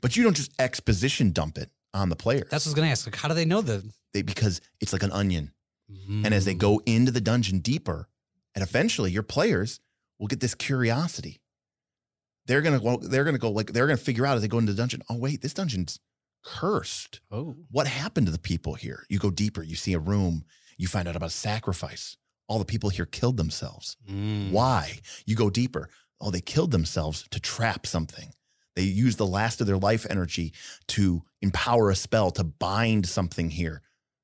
but 0.00 0.16
you 0.16 0.22
don't 0.24 0.36
just 0.36 0.52
exposition 0.60 1.32
dump 1.32 1.58
it 1.58 1.70
on 1.94 2.08
the 2.10 2.16
player 2.16 2.46
That's 2.50 2.64
what 2.66 2.70
I 2.70 2.70
was 2.70 2.74
gonna 2.74 2.88
ask. 2.88 3.06
Like, 3.06 3.16
how 3.16 3.28
do 3.28 3.34
they 3.34 3.44
know 3.44 3.62
the? 3.62 3.82
they, 4.12 4.22
because 4.22 4.60
it's 4.80 4.92
like 4.92 5.02
an 5.02 5.12
onion 5.12 5.52
and 5.88 6.34
as 6.34 6.44
they 6.44 6.54
Mm. 6.54 6.58
go 6.58 6.82
into 6.86 7.12
the 7.12 7.20
dungeon 7.20 7.60
deeper, 7.60 8.08
and 8.54 8.62
eventually 8.62 9.10
your 9.12 9.22
players 9.22 9.78
will 10.18 10.26
get 10.26 10.40
this 10.40 10.54
curiosity. 10.54 11.40
They're 12.46 12.62
gonna 12.62 12.80
go, 12.80 12.96
they're 12.98 13.24
gonna 13.24 13.38
go 13.38 13.50
like 13.50 13.72
they're 13.72 13.86
gonna 13.86 13.96
figure 13.96 14.26
out 14.26 14.36
as 14.36 14.42
they 14.42 14.48
go 14.48 14.58
into 14.58 14.72
the 14.72 14.76
dungeon, 14.78 15.02
oh 15.08 15.16
wait, 15.16 15.42
this 15.42 15.54
dungeon's 15.54 15.98
cursed. 16.44 17.20
oh, 17.30 17.56
What 17.70 17.86
happened 17.86 18.26
to 18.26 18.32
the 18.32 18.38
people 18.38 18.74
here? 18.74 19.04
You 19.08 19.18
go 19.18 19.30
deeper, 19.30 19.62
you 19.62 19.74
see 19.76 19.92
a 19.94 19.98
room, 19.98 20.44
you 20.76 20.86
find 20.86 21.08
out 21.08 21.16
about 21.16 21.32
sacrifice. 21.32 22.16
All 22.48 22.58
the 22.60 22.64
people 22.64 22.90
here 22.90 23.06
killed 23.06 23.36
themselves. 23.36 23.96
Mm. 24.08 24.52
Why? 24.52 25.00
You 25.24 25.34
go 25.34 25.50
deeper. 25.50 25.88
Oh, 26.20 26.30
they 26.30 26.40
killed 26.40 26.70
themselves 26.70 27.26
to 27.30 27.40
trap 27.40 27.86
something. 27.86 28.32
They 28.76 28.82
use 28.82 29.16
the 29.16 29.26
last 29.26 29.60
of 29.60 29.66
their 29.66 29.78
life 29.78 30.06
energy 30.08 30.52
to 30.88 31.22
empower 31.42 31.90
a 31.90 31.96
spell 31.96 32.30
to 32.32 32.44
bind 32.44 33.06
something 33.08 33.50
here 33.50 33.82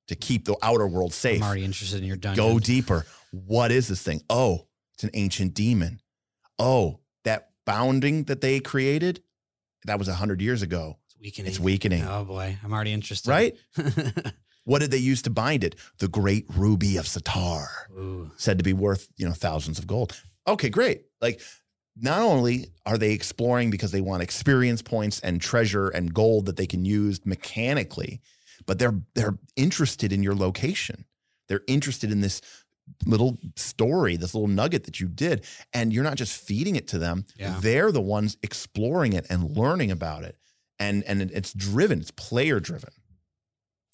to 0.08 0.14
keep 0.14 0.44
the 0.44 0.56
outer 0.62 0.86
world 0.86 1.12
safe. 1.14 1.40
I'm 1.42 1.46
already 1.46 1.64
interested 1.64 2.00
in 2.00 2.04
your 2.06 2.16
dungeon. 2.16 2.44
Go 2.44 2.58
deeper. 2.58 3.06
What 3.30 3.72
is 3.72 3.88
this 3.88 4.02
thing? 4.02 4.22
Oh, 4.28 4.66
it's 4.94 5.04
an 5.04 5.10
ancient 5.14 5.54
demon. 5.54 6.00
Oh, 6.58 7.00
that 7.24 7.50
bounding 7.64 8.24
that 8.24 8.40
they 8.42 8.60
created, 8.60 9.22
that 9.86 9.98
was 9.98 10.06
a 10.08 10.14
hundred 10.14 10.40
years 10.42 10.60
ago. 10.62 10.98
It's 11.06 11.18
weakening. 11.18 11.50
It's 11.50 11.58
weakening, 11.60 12.04
Oh 12.06 12.24
boy, 12.24 12.58
I'm 12.62 12.72
already 12.72 12.92
interested. 12.92 13.30
right? 13.30 13.56
What 14.64 14.78
did 14.80 14.92
they 14.92 14.98
use 14.98 15.22
to 15.22 15.30
bind 15.30 15.64
it? 15.64 15.74
The 15.98 16.06
great 16.06 16.46
ruby 16.54 16.96
of 16.96 17.06
Satar, 17.06 17.66
Ooh. 17.98 18.30
said 18.36 18.58
to 18.58 18.64
be 18.64 18.72
worth, 18.72 19.08
you 19.16 19.26
know, 19.26 19.32
thousands 19.32 19.80
of 19.80 19.88
gold. 19.88 20.16
Okay, 20.46 20.68
great. 20.68 21.02
Like 21.20 21.40
not 21.96 22.20
only 22.22 22.68
are 22.86 22.98
they 22.98 23.12
exploring 23.12 23.70
because 23.70 23.92
they 23.92 24.00
want 24.00 24.22
experience 24.22 24.82
points 24.82 25.20
and 25.20 25.40
treasure 25.40 25.88
and 25.88 26.14
gold 26.14 26.46
that 26.46 26.56
they 26.56 26.66
can 26.66 26.84
use 26.84 27.24
mechanically, 27.26 28.20
but 28.66 28.78
they're 28.78 29.00
they're 29.14 29.38
interested 29.56 30.12
in 30.12 30.22
your 30.22 30.34
location. 30.34 31.04
They're 31.48 31.62
interested 31.66 32.10
in 32.10 32.20
this 32.20 32.40
little 33.06 33.38
story, 33.56 34.16
this 34.16 34.34
little 34.34 34.48
nugget 34.48 34.84
that 34.84 35.00
you 35.00 35.08
did, 35.08 35.44
and 35.72 35.92
you're 35.92 36.04
not 36.04 36.16
just 36.16 36.40
feeding 36.40 36.76
it 36.76 36.88
to 36.88 36.98
them. 36.98 37.24
Yeah. 37.36 37.58
They're 37.60 37.92
the 37.92 38.00
ones 38.00 38.36
exploring 38.42 39.12
it 39.12 39.26
and 39.28 39.56
learning 39.56 39.90
about 39.90 40.24
it. 40.24 40.36
And 40.78 41.04
and 41.06 41.22
it's 41.22 41.52
driven, 41.52 42.00
it's 42.00 42.10
player 42.10 42.58
driven. 42.58 42.90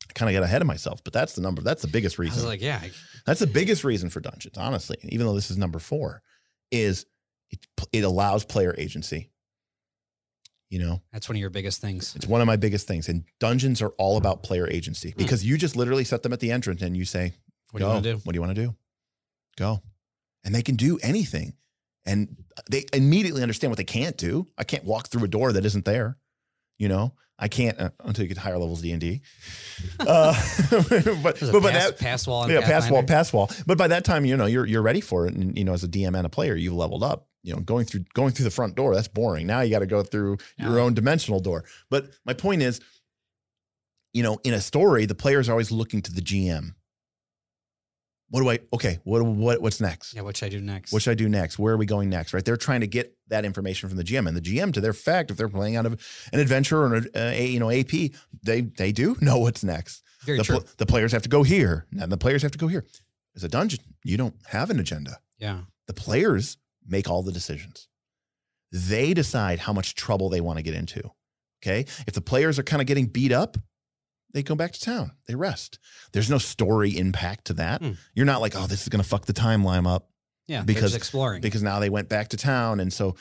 I 0.08 0.12
kind 0.14 0.30
of 0.34 0.40
got 0.40 0.44
ahead 0.44 0.62
of 0.62 0.66
myself, 0.66 1.02
but 1.04 1.12
that's 1.12 1.34
the 1.34 1.42
number. 1.42 1.60
That's 1.60 1.82
the 1.82 1.88
biggest 1.88 2.18
I 2.18 2.22
reason. 2.22 2.36
was 2.36 2.46
like, 2.46 2.62
yeah, 2.62 2.82
That's 3.26 3.40
the 3.40 3.46
biggest 3.46 3.84
reason 3.84 4.08
for 4.08 4.20
dungeons, 4.20 4.56
honestly. 4.56 4.96
Even 5.02 5.26
though 5.26 5.34
this 5.34 5.50
is 5.50 5.58
number 5.58 5.78
four, 5.78 6.22
is 6.70 7.04
it, 7.50 7.66
it 7.92 8.04
allows 8.04 8.44
player 8.44 8.74
agency. 8.78 9.30
You 10.70 10.80
know, 10.80 11.00
that's 11.12 11.28
one 11.30 11.36
of 11.36 11.40
your 11.40 11.48
biggest 11.48 11.80
things. 11.80 12.14
it's 12.14 12.26
one 12.26 12.42
of 12.42 12.46
my 12.46 12.56
biggest 12.56 12.86
things. 12.86 13.08
And 13.08 13.24
dungeons 13.40 13.80
are 13.80 13.88
all 13.96 14.18
about 14.18 14.42
player 14.42 14.68
agency 14.68 15.14
because 15.16 15.42
you 15.44 15.56
just 15.56 15.76
literally 15.76 16.04
set 16.04 16.22
them 16.22 16.32
at 16.34 16.40
the 16.40 16.52
entrance 16.52 16.82
and 16.82 16.94
you 16.94 17.06
say, 17.06 17.32
What 17.70 17.78
do 17.80 17.86
you 17.86 17.90
want 17.90 18.04
to 18.04 18.12
do? 18.12 18.18
What 18.24 18.32
do 18.32 18.36
you 18.36 18.42
want 18.42 18.54
to 18.54 18.62
do? 18.66 18.74
Go. 19.56 19.80
And 20.44 20.54
they 20.54 20.62
can 20.62 20.76
do 20.76 20.98
anything. 21.02 21.54
And 22.04 22.36
they 22.70 22.84
immediately 22.92 23.40
understand 23.42 23.70
what 23.70 23.78
they 23.78 23.84
can't 23.84 24.16
do. 24.18 24.46
I 24.58 24.64
can't 24.64 24.84
walk 24.84 25.08
through 25.08 25.24
a 25.24 25.28
door 25.28 25.52
that 25.52 25.64
isn't 25.64 25.84
there. 25.86 26.18
You 26.78 26.88
know, 26.88 27.14
I 27.38 27.48
can't 27.48 27.78
uh, 27.80 27.90
until 28.04 28.24
you 28.24 28.28
get 28.28 28.36
higher 28.38 28.58
levels 28.58 28.82
D 28.82 28.92
and 28.92 29.00
D. 29.00 29.22
Uh, 30.00 30.34
But 31.22 31.40
but 31.40 31.62
by 31.62 31.70
pass, 31.72 31.86
that 31.86 31.98
pass 31.98 32.26
wall. 32.26 32.44
and 32.44 32.52
yeah, 32.52 32.60
pass 32.60 32.90
wall, 32.90 33.02
pass 33.02 33.32
wall. 33.32 33.50
But 33.66 33.78
by 33.78 33.88
that 33.88 34.04
time, 34.04 34.24
you 34.24 34.36
know, 34.36 34.46
you're 34.46 34.66
you're 34.66 34.82
ready 34.82 35.00
for 35.00 35.26
it, 35.26 35.34
and 35.34 35.56
you 35.56 35.64
know, 35.64 35.72
as 35.72 35.82
a 35.82 35.88
DM 35.88 36.16
and 36.16 36.26
a 36.26 36.28
player, 36.28 36.54
you've 36.54 36.74
leveled 36.74 37.02
up. 37.02 37.26
You 37.48 37.54
know, 37.54 37.60
going 37.60 37.86
through 37.86 38.04
going 38.14 38.32
through 38.32 38.44
the 38.44 38.50
front 38.50 38.76
door, 38.76 38.94
that's 38.94 39.08
boring. 39.08 39.46
Now 39.46 39.62
you 39.62 39.70
got 39.70 39.78
to 39.78 39.86
go 39.86 40.02
through 40.02 40.36
your 40.58 40.78
own 40.78 40.94
dimensional 40.94 41.40
door. 41.40 41.64
But 41.88 42.10
my 42.26 42.34
point 42.34 42.62
is, 42.62 42.80
you 44.12 44.22
know, 44.22 44.38
in 44.44 44.52
a 44.52 44.60
story, 44.60 45.06
the 45.06 45.14
players 45.14 45.48
are 45.48 45.52
always 45.52 45.70
looking 45.70 46.02
to 46.02 46.12
the 46.12 46.20
GM. 46.20 46.74
What 48.30 48.42
do 48.42 48.50
I? 48.50 48.58
Okay, 48.74 48.98
what 49.04 49.24
what 49.24 49.62
what's 49.62 49.80
next? 49.80 50.14
Yeah, 50.14 50.20
what 50.20 50.36
should 50.36 50.46
I 50.46 50.50
do 50.50 50.60
next? 50.60 50.92
What 50.92 51.00
should 51.00 51.12
I 51.12 51.14
do 51.14 51.28
next? 51.28 51.58
Where 51.58 51.72
are 51.72 51.78
we 51.78 51.86
going 51.86 52.10
next? 52.10 52.34
Right? 52.34 52.44
They're 52.44 52.58
trying 52.58 52.82
to 52.82 52.86
get 52.86 53.16
that 53.28 53.46
information 53.46 53.88
from 53.88 53.96
the 53.96 54.04
GM, 54.04 54.28
and 54.28 54.36
the 54.36 54.42
GM, 54.42 54.74
to 54.74 54.82
their 54.82 54.92
fact, 54.92 55.30
if 55.30 55.38
they're 55.38 55.48
playing 55.48 55.76
out 55.76 55.86
of 55.86 55.92
an 56.32 56.38
adventure 56.38 56.82
or 56.82 56.94
an, 56.94 57.06
uh, 57.14 57.32
a 57.34 57.46
you 57.46 57.58
know 57.58 57.70
AP, 57.70 58.10
they 58.42 58.60
they 58.60 58.92
do 58.92 59.16
know 59.22 59.38
what's 59.38 59.64
next 59.64 60.02
Very 60.24 60.38
the, 60.38 60.44
true. 60.44 60.60
the 60.76 60.86
players 60.86 61.12
have 61.12 61.22
to 61.22 61.28
go 61.28 61.42
here 61.42 61.86
and 61.98 62.12
the 62.12 62.18
players 62.18 62.42
have 62.42 62.52
to 62.52 62.58
go 62.58 62.66
here 62.66 62.84
as 63.36 63.44
a 63.44 63.48
dungeon 63.48 63.80
you 64.04 64.16
don't 64.16 64.34
have 64.48 64.70
an 64.70 64.78
agenda 64.80 65.18
yeah. 65.38 65.60
the 65.86 65.94
players 65.94 66.56
make 66.88 67.08
all 67.08 67.22
the 67.22 67.32
decisions 67.32 67.88
they 68.72 69.14
decide 69.14 69.60
how 69.60 69.72
much 69.72 69.94
trouble 69.94 70.28
they 70.28 70.40
want 70.40 70.58
to 70.58 70.62
get 70.62 70.74
into 70.74 71.00
okay 71.62 71.80
if 72.06 72.12
the 72.14 72.20
players 72.20 72.58
are 72.58 72.62
kind 72.62 72.80
of 72.82 72.86
getting 72.86 73.06
beat 73.06 73.32
up 73.32 73.56
they 74.34 74.42
go 74.42 74.54
back 74.54 74.72
to 74.72 74.80
town 74.80 75.12
they 75.26 75.34
rest 75.34 75.78
there's 76.12 76.28
no 76.30 76.38
story 76.38 76.96
impact 76.96 77.46
to 77.46 77.54
that 77.54 77.80
Hmm. 77.80 77.92
you're 78.14 78.26
not 78.26 78.40
like 78.40 78.54
oh 78.56 78.66
this 78.66 78.82
is 78.82 78.88
going 78.88 79.02
to 79.02 79.08
fuck 79.08 79.24
the 79.26 79.32
timeline 79.32 79.86
up 79.86 80.10
Yeah. 80.46 80.62
Because- 80.62 80.94
exploring. 80.94 81.40
because 81.40 81.62
now 81.62 81.78
they 81.80 81.88
went 81.90 82.08
back 82.08 82.28
to 82.28 82.36
town 82.36 82.80
and 82.80 82.92
so 82.92 83.16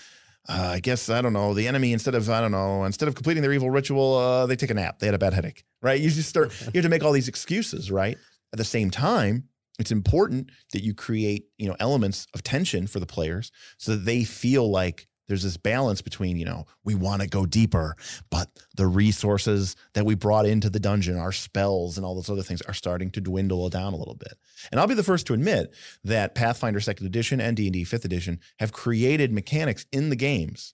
uh, 0.49 0.71
I 0.75 0.80
guess 0.80 1.10
I 1.10 1.21
don't 1.21 1.34
know. 1.34 1.53
The 1.53 1.67
enemy 1.67 1.91
instead 1.91 2.15
of 2.15 2.30
I 2.30 2.39
don't 2.39 2.53
know 2.53 2.86
instead 2.86 3.10
of 3.10 3.15
completing 3.15 3.43
their 3.43 3.51
evil 3.51 3.69
ritual, 3.69 4.15
uh, 4.15 4.45
they 4.45 4.56
take 4.56 4.69
a 4.69 4.73
nap. 4.73 4.99
They 4.99 5.06
had 5.06 5.13
a 5.13 5.17
bad 5.17 5.34
headache, 5.34 5.65
right? 5.82 5.99
You 5.99 6.10
just 6.10 6.30
start. 6.30 6.53
You 6.62 6.71
have 6.75 6.84
to 6.84 6.89
make 6.89 7.03
all 7.03 7.12
these 7.12 7.27
excuses, 7.27 7.91
right? 7.91 8.17
At 8.53 8.58
the 8.58 8.63
same 8.63 8.89
time, 8.89 9.49
it's 9.79 9.91
important 9.91 10.49
that 10.73 10.83
you 10.83 10.93
create 10.93 11.45
you 11.57 11.67
know 11.67 11.75
elements 11.79 12.27
of 12.33 12.43
tension 12.43 12.87
for 12.87 12.99
the 12.99 13.05
players 13.05 13.51
so 13.77 13.91
that 13.91 14.05
they 14.05 14.23
feel 14.23 14.69
like 14.69 15.07
there's 15.27 15.43
this 15.43 15.57
balance 15.57 16.01
between, 16.01 16.37
you 16.37 16.45
know, 16.45 16.65
we 16.83 16.95
want 16.95 17.21
to 17.21 17.27
go 17.27 17.45
deeper, 17.45 17.95
but 18.29 18.49
the 18.75 18.87
resources 18.87 19.75
that 19.93 20.05
we 20.05 20.15
brought 20.15 20.45
into 20.45 20.69
the 20.69 20.79
dungeon, 20.79 21.17
our 21.17 21.31
spells 21.31 21.97
and 21.97 22.05
all 22.05 22.15
those 22.15 22.29
other 22.29 22.43
things 22.43 22.61
are 22.63 22.73
starting 22.73 23.11
to 23.11 23.21
dwindle 23.21 23.69
down 23.69 23.93
a 23.93 23.97
little 23.97 24.15
bit. 24.15 24.33
And 24.71 24.79
I'll 24.79 24.87
be 24.87 24.93
the 24.93 25.03
first 25.03 25.27
to 25.27 25.33
admit 25.33 25.73
that 26.03 26.33
Pathfinder 26.33 26.79
2nd 26.79 27.05
edition 27.05 27.41
and 27.41 27.57
D&D 27.57 27.83
5th 27.83 28.05
edition 28.05 28.39
have 28.59 28.71
created 28.71 29.33
mechanics 29.33 29.85
in 29.91 30.09
the 30.09 30.15
games 30.15 30.73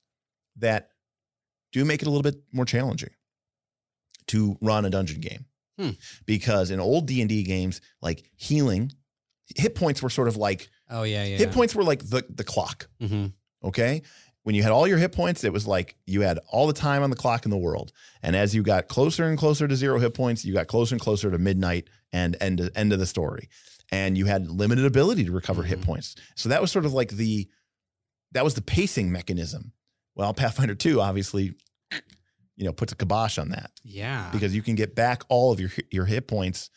that 0.55 0.89
do 1.71 1.83
make 1.83 2.01
it 2.01 2.07
a 2.07 2.11
little 2.11 2.23
bit 2.23 2.43
more 2.51 2.65
challenging 2.65 3.09
to 4.27 4.55
run 4.61 4.85
a 4.85 4.89
dungeon 4.89 5.19
game. 5.19 5.45
Hmm. 5.79 5.91
Because 6.25 6.69
in 6.71 6.79
old 6.79 7.07
D&D 7.07 7.43
games, 7.43 7.81
like 8.01 8.23
healing, 8.35 8.91
hit 9.55 9.75
points 9.75 10.01
were 10.01 10.09
sort 10.09 10.27
of 10.27 10.37
like 10.37 10.69
Oh 10.89 11.03
yeah, 11.03 11.23
yeah. 11.23 11.37
hit 11.37 11.51
points 11.51 11.73
were 11.75 11.83
like 11.83 11.99
the 12.07 12.23
the 12.29 12.43
clock, 12.43 12.87
hmm 12.99 13.27
okay? 13.63 14.01
When 14.43 14.55
you 14.55 14.61
had 14.63 14.73
all 14.73 14.87
your 14.87 14.97
hit 14.97 15.13
points, 15.13 15.45
it 15.45 15.53
was 15.53 15.65
like 15.65 15.95
you 16.05 16.21
had 16.21 16.37
all 16.49 16.67
the 16.67 16.73
time 16.73 17.01
on 17.01 17.09
the 17.09 17.15
clock 17.15 17.45
in 17.45 17.49
the 17.51 17.57
world. 17.57 17.93
And 18.21 18.35
as 18.35 18.53
you 18.53 18.61
got 18.61 18.89
closer 18.89 19.23
and 19.23 19.37
closer 19.37 19.69
to 19.69 19.75
zero 19.77 19.99
hit 19.99 20.13
points, 20.13 20.43
you 20.43 20.53
got 20.53 20.67
closer 20.67 20.93
and 20.95 21.01
closer 21.01 21.31
to 21.31 21.37
midnight 21.37 21.87
and 22.11 22.35
end 22.41 22.69
end 22.75 22.91
of 22.91 22.99
the 22.99 23.05
story. 23.05 23.47
And 23.89 24.17
you 24.17 24.25
had 24.25 24.49
limited 24.51 24.83
ability 24.85 25.23
to 25.25 25.31
recover 25.31 25.63
hit 25.63 25.79
Mhm. 25.79 25.85
points. 25.85 26.15
So 26.35 26.49
that 26.49 26.61
was 26.61 26.71
sort 26.73 26.85
of 26.85 26.91
like 26.93 27.11
the 27.11 27.47
that 28.33 28.43
was 28.43 28.55
the 28.55 28.61
pacing 28.61 29.11
mechanism. 29.11 29.71
Well, 30.15 30.33
Pathfinder 30.33 30.75
2 30.75 30.99
obviously 30.99 31.53
you 32.55 32.65
know 32.65 32.71
puts 32.73 32.91
a 32.93 32.95
kibosh 32.95 33.37
on 33.37 33.49
that 33.49 33.71
Yeah. 33.83 34.29
because 34.31 34.55
you 34.55 34.61
can 34.61 34.75
get 34.75 34.95
back 34.95 35.23
all 35.29 35.51
of 35.51 35.59
your 35.59 35.69
your 35.91 36.05
hit 36.05 36.27
points 36.27 36.69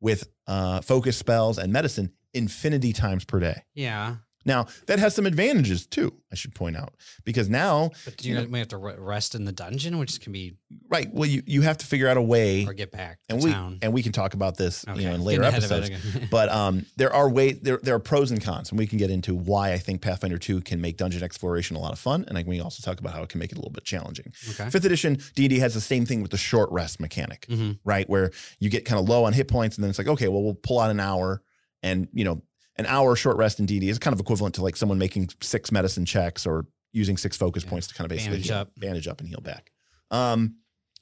with 0.00 0.28
uh, 0.46 0.80
focus 0.80 1.16
spells 1.16 1.58
and 1.58 1.72
medicine 1.72 2.12
infinity 2.34 2.92
times 2.92 3.24
per 3.24 3.38
day. 3.40 3.62
yeah. 3.74 4.16
Now 4.44 4.66
that 4.86 4.98
has 4.98 5.14
some 5.14 5.26
advantages 5.26 5.86
too. 5.86 6.14
I 6.30 6.34
should 6.34 6.54
point 6.54 6.76
out 6.76 6.94
because 7.24 7.48
now, 7.50 7.90
But 8.06 8.24
you, 8.24 8.34
You 8.34 8.40
know, 8.42 8.48
we 8.48 8.58
have 8.58 8.68
to 8.68 8.78
rest 8.78 9.34
in 9.34 9.44
the 9.44 9.52
dungeon, 9.52 9.98
which 9.98 10.18
can 10.20 10.32
be 10.32 10.54
right? 10.88 11.12
Well, 11.12 11.28
you 11.28 11.42
you 11.46 11.60
have 11.62 11.76
to 11.78 11.86
figure 11.86 12.08
out 12.08 12.16
a 12.16 12.22
way, 12.22 12.64
or 12.66 12.72
get 12.72 12.90
back 12.90 13.18
to 13.28 13.34
and 13.34 13.44
we 13.44 13.52
town. 13.52 13.78
and 13.82 13.92
we 13.92 14.02
can 14.02 14.12
talk 14.12 14.32
about 14.34 14.56
this 14.56 14.84
Okay. 14.88 15.00
you 15.02 15.08
know 15.08 15.14
in 15.14 15.22
later 15.22 15.42
ahead 15.42 15.62
of 15.62 15.70
it 15.70 15.90
episodes. 15.92 16.28
But 16.30 16.48
um, 16.50 16.86
there 16.96 17.12
are 17.12 17.28
way 17.28 17.52
there 17.52 17.78
there 17.82 17.94
are 17.94 17.98
pros 18.00 18.30
and 18.30 18.42
cons, 18.42 18.70
and 18.70 18.78
we 18.78 18.86
can 18.86 18.96
get 18.98 19.10
into 19.10 19.34
why 19.34 19.72
I 19.72 19.78
think 19.78 20.00
Pathfinder 20.00 20.38
Two 20.38 20.60
can 20.62 20.80
make 20.80 20.96
dungeon 20.96 21.22
exploration 21.22 21.76
a 21.76 21.80
lot 21.80 21.92
of 21.92 21.98
fun, 21.98 22.24
and 22.28 22.38
I 22.38 22.42
can 22.42 22.58
also 22.60 22.82
talk 22.82 22.98
about 22.98 23.12
how 23.14 23.22
it 23.22 23.28
can 23.28 23.38
make 23.38 23.52
it 23.52 23.56
a 23.56 23.60
little 23.60 23.70
bit 23.72 23.84
challenging. 23.84 24.32
okay. 24.50 24.70
Fifth 24.70 24.84
edition 24.86 25.18
D 25.34 25.44
and 25.44 25.50
D 25.50 25.58
has 25.58 25.74
the 25.74 25.80
same 25.82 26.06
thing 26.06 26.22
with 26.22 26.30
the 26.30 26.38
short 26.38 26.70
rest 26.72 26.98
mechanic. 27.00 27.46
Mhm. 27.50 27.78
right? 27.84 28.08
Where 28.08 28.30
you 28.58 28.70
get 28.70 28.84
kind 28.86 28.98
of 28.98 29.08
low 29.08 29.24
on 29.24 29.34
hit 29.34 29.48
points, 29.48 29.76
and 29.76 29.84
then 29.84 29.90
it's 29.90 29.98
like, 29.98 30.08
okay, 30.08 30.28
well, 30.28 30.42
we'll 30.42 30.54
pull 30.54 30.80
out 30.80 30.90
an 30.90 31.00
hour, 31.00 31.42
and 31.82 32.08
you 32.14 32.24
know, 32.24 32.40
an 32.76 32.86
hour 32.86 33.14
short 33.16 33.36
rest 33.36 33.60
in 33.60 33.66
DD 33.66 33.84
is 33.88 33.98
kind 33.98 34.14
of 34.14 34.20
equivalent 34.20 34.54
to 34.56 34.62
like 34.62 34.76
someone 34.76 34.98
making 34.98 35.28
six 35.40 35.70
medicine 35.72 36.04
checks 36.06 36.46
or 36.46 36.66
using 36.92 37.16
six 37.16 37.36
focus 37.36 37.64
Yeah. 37.64 37.70
points 37.70 37.86
to 37.88 37.94
kind 37.94 38.04
of 38.06 38.10
basically 38.10 38.32
Bandage 38.38 38.48
heal- 38.48 38.56
up. 38.58 38.70
bandage 38.76 39.08
up, 39.08 39.20
and 39.20 39.28
heal 39.28 39.40
back. 39.40 39.70
Um, 40.10 40.56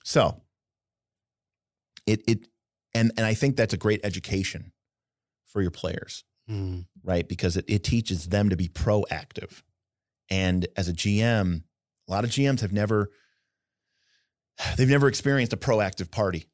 so 0.04 0.40
it 2.06 2.22
it 2.26 2.48
and 2.94 3.12
and 3.16 3.26
I 3.26 3.34
think 3.34 3.56
that's 3.56 3.74
a 3.74 3.76
great 3.76 4.00
education 4.04 4.72
for 5.46 5.62
your 5.62 5.70
players, 5.70 6.24
Mm. 6.48 6.86
right? 7.02 7.28
Because 7.28 7.56
it, 7.56 7.64
it 7.68 7.84
teaches 7.84 8.28
them 8.28 8.48
to 8.50 8.56
be 8.56 8.68
proactive. 8.68 9.62
And 10.28 10.66
as 10.76 10.88
a 10.88 10.92
GM, 10.92 11.62
a 12.08 12.10
lot 12.10 12.24
of 12.24 12.30
GMs 12.30 12.60
have 12.60 12.72
never 12.72 13.10
they've 14.76 14.88
never 14.88 15.08
experienced 15.08 15.52
a 15.52 15.56
proactive 15.56 16.10
party. 16.10 16.48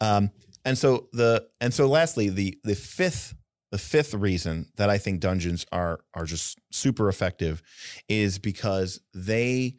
Um, 0.00 0.30
and 0.64 0.76
so 0.76 1.08
the 1.12 1.46
and 1.60 1.72
so 1.72 1.86
lastly, 1.86 2.28
the 2.28 2.58
the 2.64 2.74
fifth 2.74 3.34
the 3.74 3.78
fifth 3.78 4.14
reason 4.14 4.70
that 4.76 4.88
I 4.88 4.98
think 4.98 5.18
dungeons 5.18 5.66
are 5.72 5.98
are 6.14 6.26
just 6.26 6.60
super 6.70 7.08
effective 7.08 7.60
is 8.08 8.38
because 8.38 9.00
they 9.12 9.74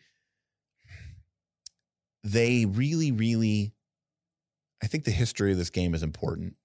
they 2.26 2.66
really 2.66 3.14
really 3.14 3.72
I 4.84 4.88
think 4.88 5.06
the 5.06 5.12
history 5.12 5.54
of 5.54 5.58
this 5.58 5.70
game 5.70 5.96
is 5.96 6.04
important. 6.04 6.56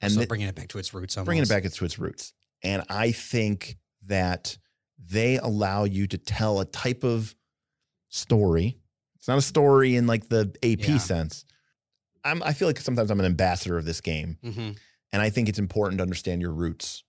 And 0.00 0.10
so 0.10 0.24
bringing 0.24 0.48
it 0.48 0.54
back 0.54 0.68
to 0.68 0.78
its 0.78 0.94
roots. 0.94 1.14
Almost. 1.18 1.26
bringing 1.26 1.42
it 1.42 1.48
back 1.50 1.62
to 1.70 1.84
its 1.84 1.98
roots. 1.98 2.32
And 2.62 2.82
I 2.88 3.12
think 3.12 3.76
that 4.06 4.56
they 4.98 5.36
allow 5.36 5.84
you 5.84 6.06
to 6.06 6.16
tell 6.16 6.58
a 6.60 6.64
type 6.64 7.04
of 7.04 7.34
story. 8.08 8.78
It's 9.16 9.28
not 9.28 9.36
a 9.36 9.42
story 9.42 9.94
in 9.94 10.06
like 10.06 10.30
the 10.30 10.54
AP 10.62 10.88
Yeah. 10.88 10.96
sense. 10.98 11.44
I'm, 12.24 12.42
I 12.42 12.54
feel 12.54 12.66
like 12.66 12.78
sometimes 12.80 13.10
I'm 13.10 13.20
an 13.20 13.26
ambassador 13.26 13.76
of 13.76 13.84
this 13.84 14.00
game, 14.00 14.38
Mhm. 14.42 14.78
And 15.12 15.20
I 15.22 15.30
think 15.30 15.48
it's 15.48 15.58
important 15.58 15.98
to 15.98 16.02
understand 16.02 16.40
your 16.42 16.52
roots. 16.52 17.02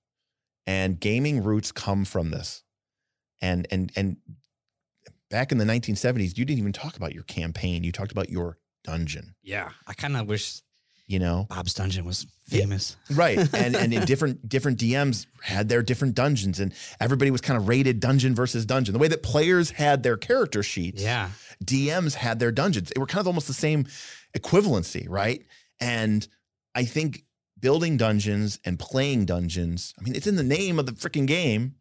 And 0.68 1.00
gaming 1.00 1.44
roots 1.44 1.72
come 1.72 2.06
from 2.06 2.32
this. 2.32 2.64
And 3.42 3.68
and 3.72 3.92
and 3.96 4.18
back 5.30 5.52
in 5.52 5.58
the 5.58 5.66
1970s, 5.66 6.38
you 6.38 6.46
didn't 6.46 6.60
even 6.60 6.74
talk 6.74 6.96
about 6.98 7.14
your 7.14 7.24
campaign. 7.24 7.84
You 7.84 7.92
talked 7.92 8.12
about 8.12 8.30
your 8.30 8.58
dungeon. 8.84 9.36
Yeah, 9.44 9.70
I 9.88 9.94
kind 9.94 10.16
of 10.18 10.28
wish 10.28 10.62
You 11.08 11.20
know, 11.20 11.46
Bob's 11.50 11.74
Dungeon 11.74 12.06
was 12.06 12.26
Yeah. 12.48 12.62
famous. 12.62 12.96
right 13.10 13.38
and 13.56 13.76
and 13.76 14.06
different 14.06 14.48
different 14.48 14.78
dms 14.80 15.26
had 15.42 15.68
their 15.70 15.82
different 15.82 16.16
dungeons 16.16 16.60
and 16.60 16.74
everybody 17.00 17.32
was 17.32 17.42
kind 17.42 17.58
of 17.58 17.68
rated 17.68 18.00
dungeon 18.00 18.34
versus 18.36 18.66
dungeon 18.66 18.94
the 18.94 19.00
way 19.00 19.08
that 19.10 19.22
players 19.24 19.72
had 19.72 20.04
their 20.04 20.18
character 20.18 20.62
sheets 20.64 21.02
Yeah, 21.02 21.30
dms 21.64 22.14
had 22.16 22.40
their 22.40 22.52
dungeons 22.52 22.92
they 22.94 23.00
were 23.00 23.06
kind 23.08 23.22
of 23.22 23.28
almost 23.28 23.48
the 23.48 23.54
same 23.54 23.86
equivalency 24.38 25.06
right 25.10 25.44
and 25.80 26.28
i 26.76 26.84
think 26.86 27.24
building 27.62 27.96
dungeons 27.98 28.60
and 28.66 28.78
playing 28.80 29.26
dungeons 29.26 29.94
i 30.00 30.04
mean 30.04 30.16
it's 30.16 30.28
in 30.28 30.36
the 30.36 30.44
name 30.44 30.78
of 30.80 30.86
the 30.86 30.92
freaking 30.94 31.26
game 31.28 31.76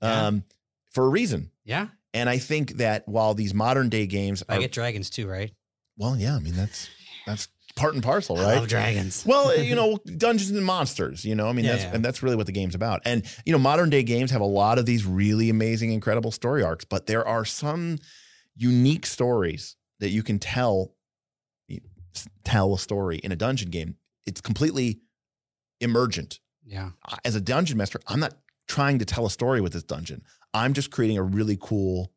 Yeah. 0.00 0.26
um 0.28 0.44
for 0.92 1.04
a 1.04 1.08
reason 1.08 1.50
yeah. 1.64 1.88
and 2.14 2.28
i 2.30 2.38
think 2.38 2.78
that 2.78 3.06
while 3.06 3.34
these 3.34 3.52
modern 3.52 3.88
day 3.88 4.06
games 4.06 4.42
I 4.48 4.56
are 4.56 4.60
get 4.60 4.72
dragons 4.72 5.10
too, 5.10 5.26
right? 5.28 5.52
well 5.98 6.16
yeah 6.16 6.36
i 6.36 6.38
mean 6.38 6.54
that's 6.54 6.88
that's 7.26 7.48
part 7.74 7.92
and 7.94 8.02
parcel 8.02 8.38
I 8.38 8.42
right 8.44 8.56
love 8.60 8.68
dragons. 8.68 9.24
well, 9.26 9.54
you 9.60 9.74
know, 9.80 9.98
Dungeons 10.16 10.50
and 10.50 10.64
Monsters, 10.64 11.26
you 11.26 11.34
know, 11.34 11.46
I 11.46 11.52
mean, 11.52 11.66
Yeah, 11.66 11.72
that's, 11.72 11.84
yeah. 11.84 11.94
and 11.94 12.02
that's 12.02 12.22
really 12.22 12.34
what 12.36 12.46
the 12.46 12.52
game's 12.52 12.74
about. 12.74 13.02
And, 13.04 13.22
you 13.44 13.52
know, 13.52 13.58
modern 13.58 13.90
day 13.90 14.02
games 14.02 14.30
have 14.30 14.40
a 14.40 14.46
lot 14.46 14.78
of 14.78 14.86
these 14.86 15.04
really 15.04 15.50
amazing, 15.50 15.92
incredible 15.92 16.30
story 16.30 16.62
arcs, 16.62 16.86
but 16.86 17.04
there 17.04 17.26
are 17.28 17.44
some 17.44 17.98
unique 18.56 19.04
stories 19.04 19.76
that 20.00 20.08
you 20.08 20.22
can 20.22 20.38
tell, 20.38 20.94
tell 22.44 22.72
a 22.72 22.78
story 22.78 23.18
in 23.18 23.30
a 23.32 23.36
dungeon 23.36 23.68
game. 23.70 23.96
It's 24.26 24.40
completely 24.40 25.00
emergent. 25.80 26.40
yeah, 26.64 26.90
As 27.24 27.34
a 27.34 27.40
dungeon 27.40 27.78
master, 27.78 28.00
I'm 28.08 28.20
not 28.20 28.34
trying 28.68 28.98
to 28.98 29.04
tell 29.04 29.26
a 29.26 29.30
story 29.30 29.60
with 29.60 29.72
this 29.72 29.82
dungeon. 29.84 30.22
I'm 30.52 30.72
just 30.72 30.90
creating 30.90 31.18
a 31.18 31.22
really 31.22 31.56
cool 31.60 32.12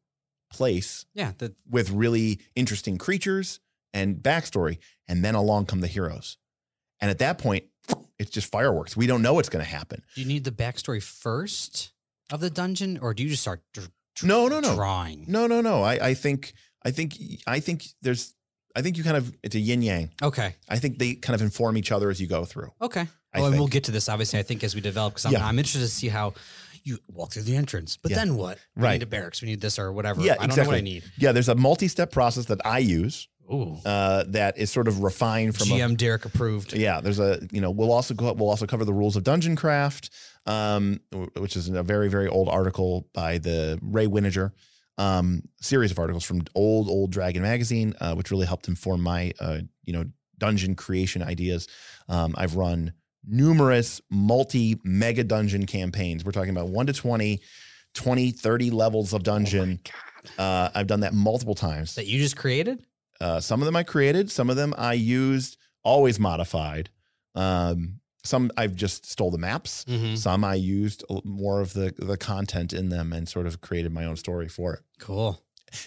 place 0.52 1.06
yeah. 1.14 1.34
The, 1.38 1.54
with 1.70 1.92
really 1.92 2.40
interesting 2.56 2.98
creatures 2.98 3.60
and 3.94 4.18
backstory. 4.18 4.80
And 5.08 5.24
then 5.24 5.36
along 5.36 5.66
come 5.68 5.82
the 5.82 5.88
heroes. 5.88 6.38
And 7.00 7.12
at 7.12 7.20
that 7.20 7.38
point, 7.38 7.66
it's 8.18 8.32
just 8.32 8.52
fireworks. 8.52 8.98
We 8.98 9.08
don't 9.08 9.22
know 9.22 9.34
what's 9.36 9.50
going 9.50 9.64
to 9.64 9.70
happen. 9.70 10.02
do 10.16 10.22
you 10.22 10.28
need 10.28 10.44
the 10.44 10.52
backstory 10.52 11.02
first 11.02 11.92
of 12.32 12.40
the 12.42 12.50
dungeon, 12.50 12.98
or 13.02 13.14
do 13.14 13.24
you 13.24 13.30
just 13.30 13.42
start 13.42 13.62
dr- 13.74 13.90
dr- 14.16 14.28
No, 14.28 14.48
no, 14.48 14.60
no. 14.60 14.76
drawing? 14.76 15.26
No, 15.28 15.48
no, 15.48 15.62
no. 15.62 15.82
I, 15.84 16.10
I 16.10 16.14
think, 16.14 16.54
I 16.86 16.92
think, 16.92 17.16
I 17.48 17.60
think 17.60 17.86
there's, 18.02 18.36
I 18.76 18.82
think 18.82 18.98
you 18.98 19.04
kind 19.04 19.18
of, 19.18 19.34
it's 19.44 19.56
a 19.56 19.60
yin 19.60 19.82
yang. 19.82 20.12
Okay, 20.22 20.56
I 20.70 20.78
think 20.78 21.00
they 21.00 21.16
kind 21.16 21.36
of 21.36 21.42
inform 21.42 21.78
each 21.78 21.92
other 21.92 22.10
as 22.10 22.20
you 22.22 22.28
go 22.28 22.46
through. 22.46 22.72
okay. 22.82 23.08
I 23.32 23.42
well, 23.42 23.50
and 23.52 23.60
we'll 23.60 23.68
get 23.68 23.84
to 23.84 23.92
this 23.92 24.10
obviously. 24.10 24.40
I 24.40 24.44
think 24.44 24.64
as 24.64 24.74
we 24.74 24.82
develop, 24.82 25.14
because 25.14 25.26
I'm, 25.28 25.34
Yeah. 25.34 25.46
I'm 25.46 25.60
interested 25.60 25.82
to 25.82 25.88
see 25.88 26.08
how 26.08 26.34
you 26.84 26.98
walk 27.14 27.32
through 27.34 27.44
the 27.44 27.56
entrance. 27.56 27.96
But 27.96 28.10
Yeah. 28.12 28.18
then 28.18 28.36
what? 28.36 28.58
We 28.76 28.82
Right. 28.84 28.94
need 28.94 29.04
a 29.04 29.06
barracks. 29.06 29.42
We 29.44 29.50
need 29.50 29.62
this 29.62 29.78
or 29.78 29.92
whatever. 29.94 30.22
Yeah, 30.22 30.34
I 30.40 30.48
don't 30.48 30.58
know 30.58 30.64
what 30.64 30.74
I 30.74 30.80
exactly. 30.80 30.82
need. 30.82 31.04
Yeah, 31.20 31.32
there's 31.32 31.48
a 31.50 31.54
multi-step 31.54 32.12
process 32.12 32.46
that 32.46 32.60
I 32.66 32.80
use 32.80 33.28
Ooh, 33.54 33.78
uh, 33.86 34.24
that 34.30 34.58
is 34.58 34.72
sort 34.72 34.88
of 34.88 35.04
refined 35.04 35.56
from 35.56 35.70
a, 35.72 35.76
GM 35.76 35.96
Derek 35.96 36.26
approved. 36.26 36.74
Yeah, 36.74 37.02
there's 37.02 37.20
a 37.20 37.40
you 37.52 37.62
know 37.62 37.70
we'll 37.70 37.92
also 37.92 38.16
go 38.16 38.34
we'll 38.34 38.50
also 38.50 38.66
cover 38.66 38.84
the 38.86 38.94
rules 38.94 39.16
of 39.16 39.24
dungeon 39.24 39.56
craft, 39.56 40.10
um, 40.48 41.00
which 41.38 41.56
is 41.56 41.70
a 41.70 41.84
very 41.84 42.10
very 42.10 42.28
old 42.28 42.50
article 42.50 43.08
by 43.14 43.38
the 43.38 43.78
Ray 43.84 44.08
Winninger, 44.08 44.52
um, 45.00 45.42
series 45.62 45.90
of 45.90 45.98
articles 45.98 46.24
from 46.24 46.44
old 46.54 46.88
old 46.90 47.12
Dragon 47.12 47.42
magazine, 47.42 47.96
uh, 48.00 48.14
which 48.14 48.30
really 48.30 48.46
helped 48.46 48.68
inform 48.68 49.02
my 49.02 49.34
uh, 49.40 49.60
you 49.86 49.94
know 49.94 50.06
dungeon 50.38 50.76
creation 50.76 51.24
ideas. 51.24 51.68
Um, 52.08 52.36
I've 52.38 52.56
run 52.56 52.94
numerous 53.26 54.02
multi 54.12 54.80
mega 54.84 55.24
dungeon 55.24 55.66
campaigns. 55.66 56.24
We're 56.24 56.32
talking 56.32 56.52
about 56.52 56.70
one 56.70 56.86
to 56.86 56.94
20, 56.94 57.40
20, 57.94 58.32
30 58.32 58.70
levels 58.72 59.14
of 59.14 59.24
dungeon. 59.24 59.80
Oh 60.38 60.44
uh, 60.44 60.70
I've 60.76 60.88
done 60.88 61.00
that 61.02 61.14
multiple 61.14 61.56
times. 61.56 61.96
That 61.96 62.06
you 62.06 62.20
just 62.20 62.38
created? 62.38 62.86
Uh, 63.22 63.40
some 63.40 63.62
of 63.62 63.66
them 63.66 63.76
I 63.76 63.84
created, 63.84 64.32
some 64.32 64.50
of 64.50 64.56
them 64.56 64.74
I 64.78 64.94
used, 64.94 65.58
always 65.84 66.20
modified. 66.20 66.90
Um, 67.36 68.00
some 68.24 68.52
I've 68.58 68.76
just 68.76 69.06
stole 69.10 69.32
the 69.32 69.38
maps. 69.38 69.86
Mm-hmm. 69.86 70.16
Some 70.16 70.44
I 70.44 70.56
used 70.56 71.04
more 71.24 71.62
of 71.62 71.74
the 71.74 71.94
the 71.98 72.18
content 72.18 72.74
in 72.74 72.90
them 72.90 73.14
and 73.14 73.28
sort 73.28 73.48
of 73.48 73.62
created 73.62 73.92
my 73.92 74.06
own 74.06 74.16
story 74.16 74.48
for 74.50 74.74
it. 74.74 74.82
Cool. 75.00 75.42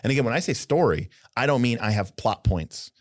And 0.04 0.10
again, 0.12 0.24
when 0.24 0.34
I 0.34 0.38
say 0.40 0.52
story, 0.54 1.10
I 1.36 1.46
don't 1.46 1.60
mean 1.62 1.78
I 1.80 1.90
have 1.90 2.16
plot 2.16 2.44
points. 2.44 2.92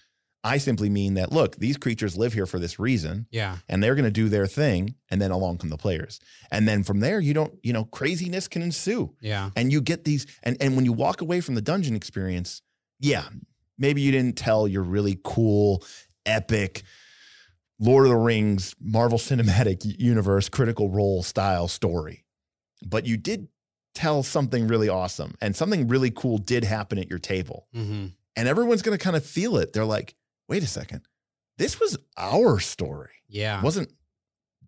I 0.43 0.57
simply 0.57 0.89
mean 0.89 1.13
that 1.13 1.31
look, 1.31 1.55
these 1.57 1.77
creatures 1.77 2.17
live 2.17 2.33
here 2.33 2.47
for 2.47 2.57
this 2.57 2.79
reason 2.79 3.27
Yeah. 3.29 3.57
and 3.69 3.83
they're 3.83 3.93
going 3.93 4.05
to 4.05 4.11
do 4.11 4.27
their 4.27 4.47
thing 4.47 4.95
and 5.11 5.21
then 5.21 5.29
along 5.29 5.59
come 5.59 5.69
the 5.69 5.77
players. 5.77 6.19
And 6.51 6.67
then 6.67 6.81
from 6.81 6.99
there 6.99 7.19
you 7.19 7.35
don't, 7.35 7.53
you 7.61 7.71
know, 7.73 7.85
craziness 7.85 8.47
can 8.47 8.63
ensue. 8.63 9.13
Yeah. 9.21 9.51
And 9.55 9.71
you 9.71 9.81
get 9.81 10.03
these 10.03 10.25
and 10.41 10.57
and 10.59 10.75
when 10.75 10.85
you 10.85 10.93
walk 10.93 11.21
away 11.21 11.41
from 11.41 11.53
the 11.55 11.61
dungeon 11.61 11.95
experience, 11.95 12.63
yeah, 12.99 13.25
maybe 13.77 14.01
you 14.01 14.11
didn't 14.11 14.35
tell 14.35 14.67
your 14.67 14.81
really 14.83 15.19
cool 15.23 15.83
epic 16.25 16.81
Lord 17.81 18.05
of 18.05 18.11
the 18.11 18.15
Rings, 18.17 18.75
Marvel 18.79 19.17
Cinematic 19.17 19.99
Universe, 19.99 20.47
critical 20.47 20.89
role 20.89 21.23
style 21.23 21.67
story. 21.67 22.23
But 22.85 23.07
you 23.07 23.17
did 23.17 23.47
tell 23.95 24.23
something 24.23 24.67
really 24.67 24.87
awesome 24.87 25.35
and 25.41 25.55
something 25.55 25.87
really 25.87 26.11
cool 26.11 26.37
did 26.37 26.63
happen 26.63 26.99
at 26.99 27.09
your 27.09 27.19
table. 27.19 27.67
Mm-hmm. 27.75 28.07
And 28.35 28.47
everyone's 28.47 28.83
going 28.83 28.97
to 28.97 29.03
kind 29.03 29.15
of 29.15 29.25
feel 29.25 29.57
it. 29.57 29.73
They're 29.73 29.83
like, 29.83 30.15
wait 30.47 30.63
a 30.63 30.67
second, 30.67 31.01
this 31.57 31.79
was 31.79 31.97
our 32.17 32.59
story. 32.59 33.23
Yeah. 33.27 33.57
It 33.57 33.63
wasn't 33.63 33.91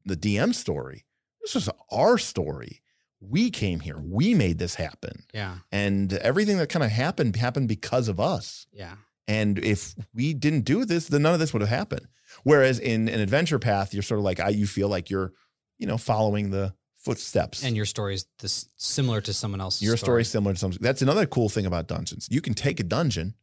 the 0.06 0.18
DM 0.18 0.54
story. 0.54 1.06
This 1.42 1.56
was 1.56 1.70
our 1.92 2.18
story. 2.18 2.82
We 3.22 3.52
came 3.52 3.80
here. 3.80 3.98
We 4.04 4.34
made 4.34 4.58
this 4.58 4.76
happen. 4.76 5.24
Yeah. 5.34 5.58
And 5.72 6.14
everything 6.14 6.58
that 6.58 6.70
kind 6.70 6.84
of 6.84 6.92
happened 6.92 7.36
happened 7.36 7.68
because 7.68 8.08
of 8.08 8.20
us. 8.20 8.66
Yeah. 8.74 8.96
And 9.28 9.60
if 9.60 9.96
we 10.14 10.34
didn't 10.34 10.66
do 10.66 10.84
this, 10.84 11.08
then 11.08 11.22
none 11.22 11.34
of 11.34 11.40
this 11.40 11.54
would 11.54 11.62
have 11.62 11.70
happened. 11.70 12.08
Whereas 12.44 12.80
in 12.80 13.08
an 13.08 13.20
adventure 13.20 13.60
path, 13.60 13.94
you're 13.94 14.04
sort 14.04 14.20
of 14.20 14.26
like, 14.26 14.40
I, 14.40 14.50
you 14.50 14.68
feel 14.68 14.90
like 14.90 15.10
you're, 15.10 15.34
you 15.78 15.88
know, 15.88 15.98
following 15.98 16.50
the 16.50 16.74
footsteps. 16.98 17.64
And 17.64 17.76
your 17.76 17.86
story's 17.86 18.26
this 18.40 18.70
similar 18.78 19.22
to 19.22 19.34
someone 19.34 19.62
else's. 19.62 19.82
your 19.82 19.98
story. 19.98 20.08
story's 20.08 20.30
similar 20.30 20.54
to 20.54 20.60
something. 20.60 20.80
That's 20.82 21.02
another 21.02 21.26
cool 21.26 21.50
thing 21.50 21.66
about 21.66 21.88
dungeons. 21.88 22.28
You 22.32 22.42
can 22.42 22.54
take 22.54 22.80
a 22.80 22.84
dungeon 22.84 23.36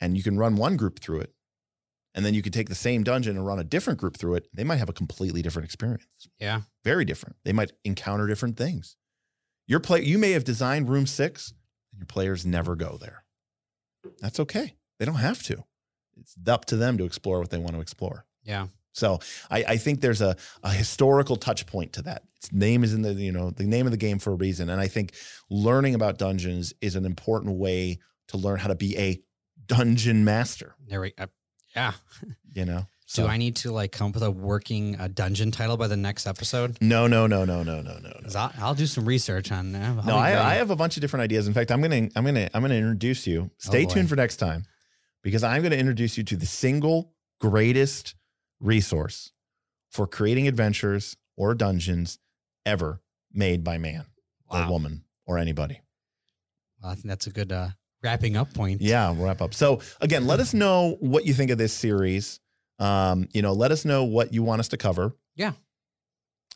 and 0.00 0.16
you 0.16 0.22
can 0.22 0.38
run 0.38 0.56
one 0.56 0.76
group 0.76 1.00
through 1.00 1.20
it. 1.20 1.32
And 2.16 2.24
then 2.24 2.34
you 2.34 2.42
can 2.42 2.52
take 2.52 2.68
the 2.68 2.76
same 2.76 3.02
dungeon 3.02 3.36
and 3.36 3.44
run 3.44 3.58
a 3.58 3.64
different 3.64 3.98
group 3.98 4.16
through 4.16 4.34
it. 4.36 4.48
They 4.54 4.62
might 4.62 4.76
have 4.76 4.88
a 4.88 4.92
completely 4.92 5.42
different 5.42 5.66
experience. 5.66 6.28
Yeah. 6.38 6.60
Very 6.84 7.04
different. 7.04 7.36
They 7.44 7.52
might 7.52 7.72
encounter 7.84 8.28
different 8.28 8.56
things. 8.56 8.96
Your 9.66 9.80
play 9.80 10.02
you 10.02 10.18
may 10.18 10.30
have 10.32 10.44
designed 10.44 10.88
room 10.88 11.06
six 11.06 11.52
and 11.90 11.98
your 11.98 12.06
players 12.06 12.46
never 12.46 12.76
go 12.76 12.96
there. 13.00 13.24
That's 14.20 14.38
okay. 14.38 14.76
They 14.98 15.04
don't 15.04 15.16
have 15.16 15.42
to. 15.44 15.64
It's 16.20 16.36
up 16.46 16.64
to 16.66 16.76
them 16.76 16.98
to 16.98 17.04
explore 17.04 17.38
what 17.38 17.50
they 17.50 17.58
want 17.58 17.74
to 17.74 17.80
explore. 17.80 18.24
Yeah. 18.42 18.66
So 18.94 19.18
I, 19.50 19.64
I 19.64 19.76
think 19.76 20.00
there's 20.00 20.20
a, 20.20 20.36
a 20.62 20.70
historical 20.70 21.36
touch 21.36 21.66
point 21.66 21.92
to 21.94 22.02
that. 22.02 22.22
Its 22.36 22.52
name 22.52 22.84
is 22.84 22.94
in 22.94 23.02
the 23.02 23.12
you 23.12 23.32
know 23.32 23.50
the 23.50 23.64
name 23.64 23.86
of 23.86 23.90
the 23.90 23.98
game 23.98 24.18
for 24.18 24.32
a 24.32 24.36
reason, 24.36 24.70
and 24.70 24.80
I 24.80 24.86
think 24.86 25.14
learning 25.50 25.94
about 25.94 26.18
dungeons 26.18 26.72
is 26.80 26.94
an 26.94 27.04
important 27.04 27.56
way 27.58 27.98
to 28.28 28.36
learn 28.36 28.60
how 28.60 28.68
to 28.68 28.74
be 28.74 28.96
a 28.96 29.20
dungeon 29.66 30.24
master. 30.24 30.76
There 30.86 31.00
we. 31.00 31.12
Uh, 31.18 31.26
yeah. 31.74 31.92
You 32.54 32.64
know. 32.64 32.86
Do 33.14 33.26
I 33.26 33.36
need 33.36 33.56
to 33.56 33.72
like 33.72 33.90
come 33.90 34.08
up 34.08 34.14
with 34.14 34.22
a 34.22 34.30
working 34.30 34.98
uh, 34.98 35.08
dungeon 35.08 35.50
title 35.50 35.76
by 35.76 35.88
the 35.88 35.96
next 35.96 36.24
episode? 36.24 36.78
No, 36.80 37.08
no, 37.08 37.26
no, 37.26 37.44
no, 37.44 37.64
no, 37.64 37.82
no, 37.82 37.98
no, 37.98 38.10
I'll, 38.36 38.52
I'll 38.58 38.74
do 38.74 38.86
some 38.86 39.04
research 39.04 39.50
on 39.50 39.72
that. 39.72 39.82
I'll 39.82 40.04
No, 40.04 40.16
I. 40.16 40.52
I 40.52 40.54
have 40.54 40.70
a 40.70 40.76
bunch 40.76 40.96
of 40.96 41.00
different 41.00 41.22
ideas. 41.24 41.48
In 41.48 41.52
fact, 41.52 41.72
I'm 41.72 41.82
gonna 41.82 42.08
I'm 42.14 42.24
gonna 42.24 42.48
I'm 42.54 42.62
gonna 42.62 42.74
introduce 42.74 43.26
you. 43.26 43.50
Stay 43.58 43.86
boy. 43.86 43.90
tuned 43.90 44.08
for 44.08 44.14
next 44.14 44.36
time 44.36 44.66
because 45.24 45.42
I'm 45.42 45.62
gonna 45.62 45.74
introduce 45.74 46.16
you 46.16 46.22
to 46.22 46.36
the 46.36 46.46
single 46.46 47.12
greatest 47.40 48.14
resource 48.60 49.32
for 49.90 50.06
creating 50.06 50.46
adventures 50.46 51.16
or 51.36 51.54
dungeons 51.54 52.20
ever 52.64 53.00
made 53.32 53.64
by 53.64 53.78
man 53.78 54.06
or 54.48 54.68
woman 54.68 55.02
or 55.26 55.38
anybody. 55.38 55.80
Well, 56.80 56.92
I 56.92 56.94
think 56.94 57.06
that's 57.06 57.26
a 57.26 57.30
good 57.30 57.50
uh, 57.50 57.70
wrapping 58.02 58.36
up 58.36 58.52
point. 58.54 58.80
Yeah, 58.80 59.12
wrap 59.16 59.40
up. 59.42 59.54
So 59.54 59.80
again, 60.00 60.26
let 60.26 60.38
us 60.38 60.54
know 60.54 60.96
what 61.00 61.24
you 61.24 61.34
think 61.34 61.50
of 61.50 61.58
this 61.58 61.72
series. 61.72 62.38
Um, 62.78 63.28
you 63.32 63.42
know, 63.42 63.52
let 63.52 63.72
us 63.72 63.84
know 63.84 64.04
what 64.04 64.32
you 64.32 64.42
want 64.42 64.60
us 64.60 64.68
to 64.68 64.76
cover. 64.76 65.16
Yeah. 65.34 65.52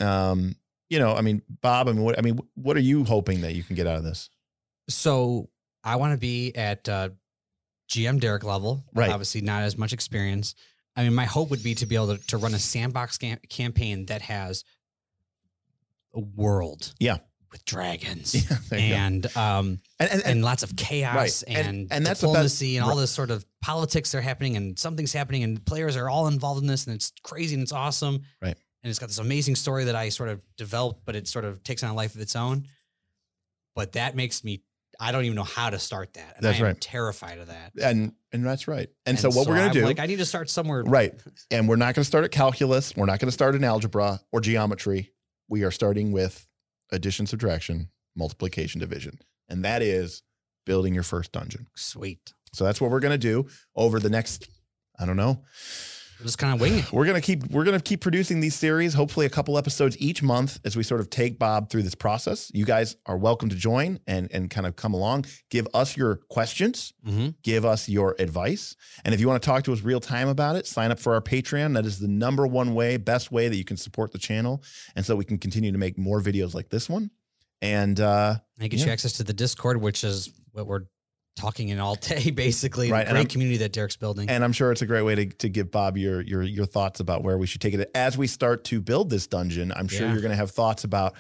Um, 0.01 0.55
you 0.91 0.99
know, 0.99 1.15
I 1.15 1.23
mean, 1.23 1.43
Bob, 1.63 1.89
I 1.89 1.93
mean, 1.93 2.03
what 2.03 2.19
I 2.19 2.23
mean, 2.23 2.39
what 2.55 2.77
are 2.77 2.81
you 2.81 3.05
hoping 3.05 3.41
that 3.41 3.55
you 3.55 3.63
can 3.63 3.77
get 3.77 3.87
out 3.87 3.97
of 3.97 4.05
this? 4.05 4.31
So 4.89 5.49
I 5.85 5.97
want 5.97 6.13
to 6.13 6.19
be 6.19 6.55
at 6.57 6.89
uh, 6.89 7.11
GM 7.89 8.21
Derik 8.21 8.45
level. 8.45 8.85
Right. 8.95 9.11
Obviously, 9.11 9.41
not 9.41 9.63
as 9.63 9.77
much 9.79 9.93
experience. 9.93 10.55
I 10.97 11.05
mean, 11.05 11.15
my 11.15 11.25
hope 11.27 11.51
would 11.51 11.63
be 11.63 11.75
to 11.77 11.87
be 11.87 11.95
able 11.95 12.17
to, 12.17 12.27
to 12.29 12.37
run 12.37 12.55
a 12.55 12.59
sandbox 12.59 13.19
cam- 13.19 13.39
campaign 13.49 14.07
that 14.07 14.23
has 14.23 14.65
a 16.15 16.21
world. 16.21 16.93
Yeah. 16.99 17.19
With 17.53 17.65
dragons. 17.65 18.35
Yeah, 18.51 18.57
there 18.69 18.79
you 18.79 18.89
go. 18.91 18.95
and 18.97 19.37
um 19.37 19.79
and, 19.99 20.11
and, 20.11 20.23
and 20.27 20.45
lots 20.45 20.63
of 20.63 20.77
chaos 20.77 21.15
Right. 21.17 21.45
And- 21.57 21.67
and, 21.67 21.89
and 21.93 22.07
that's 22.07 22.21
best- 22.21 22.33
diplomacy 22.33 22.77
and 22.77 22.85
all 22.85 22.91
right. 22.93 23.01
this 23.01 23.11
sort 23.11 23.31
of 23.31 23.45
politics 23.63 24.13
that 24.13 24.19
are 24.19 24.23
happening 24.23 24.57
and 24.57 24.79
something's 24.79 25.13
happening 25.13 25.43
and 25.45 25.65
players 25.65 25.97
are 25.97 26.11
all 26.11 26.27
involved 26.29 26.61
in 26.61 26.67
this 26.67 26.87
and 26.87 26.95
it's 26.97 27.13
crazy 27.23 27.55
and 27.55 27.63
it's 27.63 27.73
awesome. 27.73 28.23
Right. 28.43 28.57
And 28.83 28.91
it's 28.91 28.99
got 28.99 29.07
this 29.07 29.19
amazing 29.19 29.57
story 29.57 29.85
that 29.85 29.97
I 29.97 30.09
sort 30.11 30.29
of 30.29 30.41
developed, 30.57 31.05
but 31.05 31.17
it 31.17 31.27
sort 31.27 31.45
of 31.45 31.63
takes 31.65 31.83
on 31.83 31.91
a 31.91 31.95
life 31.95 32.15
of 32.15 32.21
its 32.21 32.37
own. 32.37 32.67
But 33.75 33.93
that 33.93 34.15
makes 34.15 34.45
me 34.45 34.63
I 35.01 35.13
don't 35.13 35.25
even 35.25 35.37
know 35.37 35.45
how 35.45 35.71
to 35.71 35.79
start 35.79 36.15
that. 36.15 36.35
And 36.37 36.45
That's 36.45 36.57
I 36.57 36.61
am 36.61 36.67
right. 36.67 36.81
terrified 36.81 37.39
of 37.39 37.47
that. 37.49 37.73
and 37.81 38.13
and 38.33 38.45
that's 38.45 38.67
right. 38.69 38.89
And, 39.07 39.19
so 39.19 39.29
what 39.31 39.47
we're 39.47 39.55
gonna 39.55 39.69
I'm 39.69 39.73
do, 39.73 39.85
like 39.85 40.01
I 40.01 40.07
need 40.07 40.19
to 40.19 40.27
start 40.27 40.51
somewhere. 40.51 40.83
right? 40.83 41.15
And 41.51 41.69
we're 41.69 41.77
not 41.77 41.95
gonna 41.95 42.05
start 42.05 42.25
at 42.25 42.31
calculus. 42.33 42.95
We're 42.97 43.07
not 43.07 43.21
gonna 43.21 43.33
start 43.33 43.55
in 43.55 43.63
algebra 43.65 44.21
or 44.33 44.41
geometry. 44.41 45.13
We 45.49 45.63
are 45.65 45.71
starting 45.71 46.13
with 46.13 46.49
addition, 46.91 47.27
subtraction, 47.27 47.91
multiplication, 48.17 48.81
division, 48.81 49.19
and 49.49 49.65
that 49.65 49.83
is 49.83 50.23
building 50.67 50.95
your 50.95 51.05
first 51.05 51.33
dungeon. 51.33 51.69
Sweet. 51.77 52.33
So 52.53 52.65
that's 52.65 52.81
what 52.81 52.91
we're 52.91 53.01
gonna 53.01 53.19
do 53.19 53.47
over 53.77 54.01
the 54.01 54.11
next. 54.11 54.49
I 54.99 55.07
don't 55.07 55.17
know. 55.17 55.45
Just 56.23 56.39
kind 56.39 56.53
of 56.53 56.61
wing 56.61 56.79
it. 56.81 56.93
We're 56.93 57.07
gonna 57.07 57.21
keep 57.21 57.49
we're 57.51 57.63
gonna 57.65 57.79
keep 57.81 58.01
producing 58.01 58.41
these 58.41 58.57
series. 58.57 58.95
Hopefully, 58.95 59.25
a 59.25 59.31
couple 59.31 59.57
episodes 59.57 59.97
each 60.01 60.23
month 60.23 60.59
as 60.65 60.77
we 60.77 60.83
sort 60.83 61.01
of 61.01 61.11
take 61.11 61.39
Bob 61.39 61.71
through 61.71 61.85
this 61.85 61.95
process. 61.95 62.51
You 62.53 62.65
guys 62.65 62.97
are 63.07 63.17
welcome 63.17 63.49
to 63.51 63.55
join 63.57 64.01
and 64.07 64.29
and 64.33 64.51
kind 64.51 64.67
of 64.67 64.75
come 64.75 64.95
along. 64.95 65.27
Give 65.49 65.69
us 65.75 65.97
your 65.97 66.17
questions. 66.29 66.93
Mhm. 67.07 67.35
Give 67.43 67.65
us 67.65 67.89
your 67.89 68.17
advice. 68.19 68.75
And 69.05 69.15
if 69.15 69.21
you 69.21 69.29
want 69.29 69.41
to 69.43 69.47
talk 69.47 69.63
to 69.65 69.73
us 69.73 69.83
real 69.83 70.01
time 70.01 70.27
about 70.29 70.57
it, 70.57 70.67
sign 70.67 70.91
up 70.91 70.99
for 70.99 71.15
our 71.15 71.21
Patreon. 71.21 71.75
That 71.75 71.87
is 71.87 72.01
the 72.01 72.09
number 72.09 72.47
one 72.47 72.75
way, 72.75 72.97
best 72.97 73.31
way 73.31 73.47
that 73.49 73.57
you 73.57 73.65
can 73.65 73.77
support 73.77 74.11
the 74.11 74.19
channel, 74.19 74.63
and 74.97 75.07
so 75.07 75.15
we 75.15 75.25
can 75.25 75.39
continue 75.39 75.71
to 75.71 75.79
make 75.79 75.97
more 75.97 76.21
videos 76.21 76.53
like 76.53 76.71
this 76.71 76.89
one. 76.89 77.11
And 77.63 78.01
uh, 78.01 78.39
And 78.57 78.67
it 78.67 78.71
gets 78.71 78.81
Yeah. 78.83 78.87
you 78.87 78.93
access 78.93 79.13
to 79.15 79.25
the 79.25 79.33
Discord, 79.33 79.81
which 79.81 80.03
is 80.03 80.31
what 80.53 80.67
we're 80.67 80.87
talking 81.39 81.69
in 81.71 81.79
all 81.81 81.95
day, 81.95 82.31
basically. 82.35 82.91
Right, 82.91 83.09
great 83.09 83.29
community 83.29 83.59
that 83.59 83.73
Derik's 83.73 83.97
building. 83.97 84.29
and 84.29 84.45
I'm 84.45 84.53
sure 84.53 84.71
it's 84.73 84.83
a 84.83 84.87
great 84.87 85.03
way 85.03 85.15
to, 85.15 85.27
to 85.27 85.49
give 85.49 85.71
Bob 85.71 85.97
your 85.97 86.21
your 86.21 86.43
your 86.43 86.67
thoughts 86.67 87.01
about 87.01 87.23
where 87.23 87.39
we 87.39 87.47
should 87.47 87.61
take 87.61 87.75
it 87.75 87.91
as 87.95 88.19
we 88.19 88.27
start 88.27 88.65
to 88.65 88.81
build 88.81 89.09
this 89.11 89.27
dungeon. 89.27 89.73
I'm 89.75 89.89
sure 89.89 90.07
Yeah. 90.07 90.13
you're 90.13 90.21
going 90.23 90.31
to 90.33 90.37
have 90.37 90.51
thoughts 90.51 90.85
about 90.85 91.15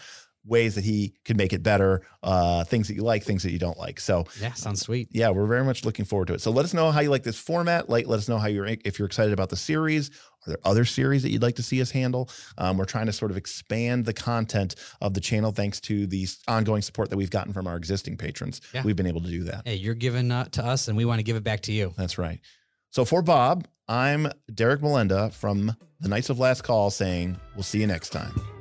ways 0.48 0.74
that 0.74 0.84
he 0.84 1.14
could 1.24 1.37
make 1.37 1.52
it 1.52 1.62
better, 1.62 2.02
uh, 2.22 2.64
things 2.64 2.88
that 2.88 2.94
you 2.94 3.02
like, 3.02 3.22
things 3.22 3.42
that 3.42 3.52
you 3.52 3.58
don't 3.58 3.78
like. 3.78 4.00
So 4.00 4.24
yeah, 4.40 4.52
sounds 4.54 4.80
sweet. 4.80 5.08
yeah, 5.12 5.30
we're 5.30 5.46
very 5.46 5.64
much 5.64 5.84
looking 5.84 6.04
forward 6.04 6.28
to 6.28 6.34
it. 6.34 6.40
So 6.40 6.50
let 6.50 6.64
us 6.64 6.74
know 6.74 6.90
how 6.90 7.00
you 7.00 7.11
like 7.11 7.22
this 7.22 7.38
format. 7.38 7.88
Like, 7.88 8.06
let 8.06 8.18
us 8.18 8.28
know 8.28 8.38
how 8.38 8.48
you're 8.48 8.66
if 8.66 8.98
you're 8.98 9.06
excited 9.06 9.32
about 9.32 9.50
the 9.50 9.56
series. 9.56 10.11
Are 10.46 10.50
there 10.50 10.58
other 10.64 10.84
series 10.84 11.22
that 11.24 11.30
you'd 11.30 11.42
like 11.42 11.56
to 11.56 11.62
see 11.62 11.80
us 11.82 11.90
handle? 11.90 12.30
Um, 12.56 12.76
we're 12.78 12.84
trying 12.84 13.06
to 13.06 13.12
sort 13.12 13.30
of 13.30 13.37
expand 13.37 14.04
the 14.04 14.12
content 14.14 14.76
of 15.00 15.14
the 15.14 15.20
channel 15.20 15.50
thanks 15.50 15.80
to 15.82 16.06
the 16.06 16.26
ongoing 16.46 16.82
support 16.82 17.11
that 17.11 17.16
we've 17.16 17.30
gotten 17.30 17.52
from 17.52 17.66
our 17.66 17.76
existing 17.76 18.16
patrons. 18.16 18.61
Yeah. 18.72 18.82
We've 18.84 18.96
been 18.96 19.06
able 19.06 19.20
to 19.22 19.30
do 19.30 19.44
that. 19.44 19.62
Hey, 19.66 19.74
you're 19.74 19.94
giving 19.94 20.30
uh, 20.30 20.44
to 20.52 20.64
us, 20.64 20.88
and 20.88 20.96
we 20.96 21.04
want 21.04 21.18
to 21.18 21.24
give 21.24 21.37
it 21.37 21.44
back 21.44 21.62
to 21.62 21.72
you. 21.72 21.92
That's 21.96 22.18
right. 22.18 22.40
So 22.90 23.04
for 23.04 23.20
Bob, 23.20 23.66
I'm 23.88 24.28
Derik 24.50 24.78
Melenda 24.80 25.32
from 25.32 25.76
the 26.00 26.08
Knights 26.08 26.30
of 26.30 26.38
Last 26.38 26.62
Call 26.62 26.90
saying 26.90 27.38
we'll 27.54 27.62
see 27.62 27.80
you 27.80 27.87
next 27.87 28.11
time. 28.11 28.58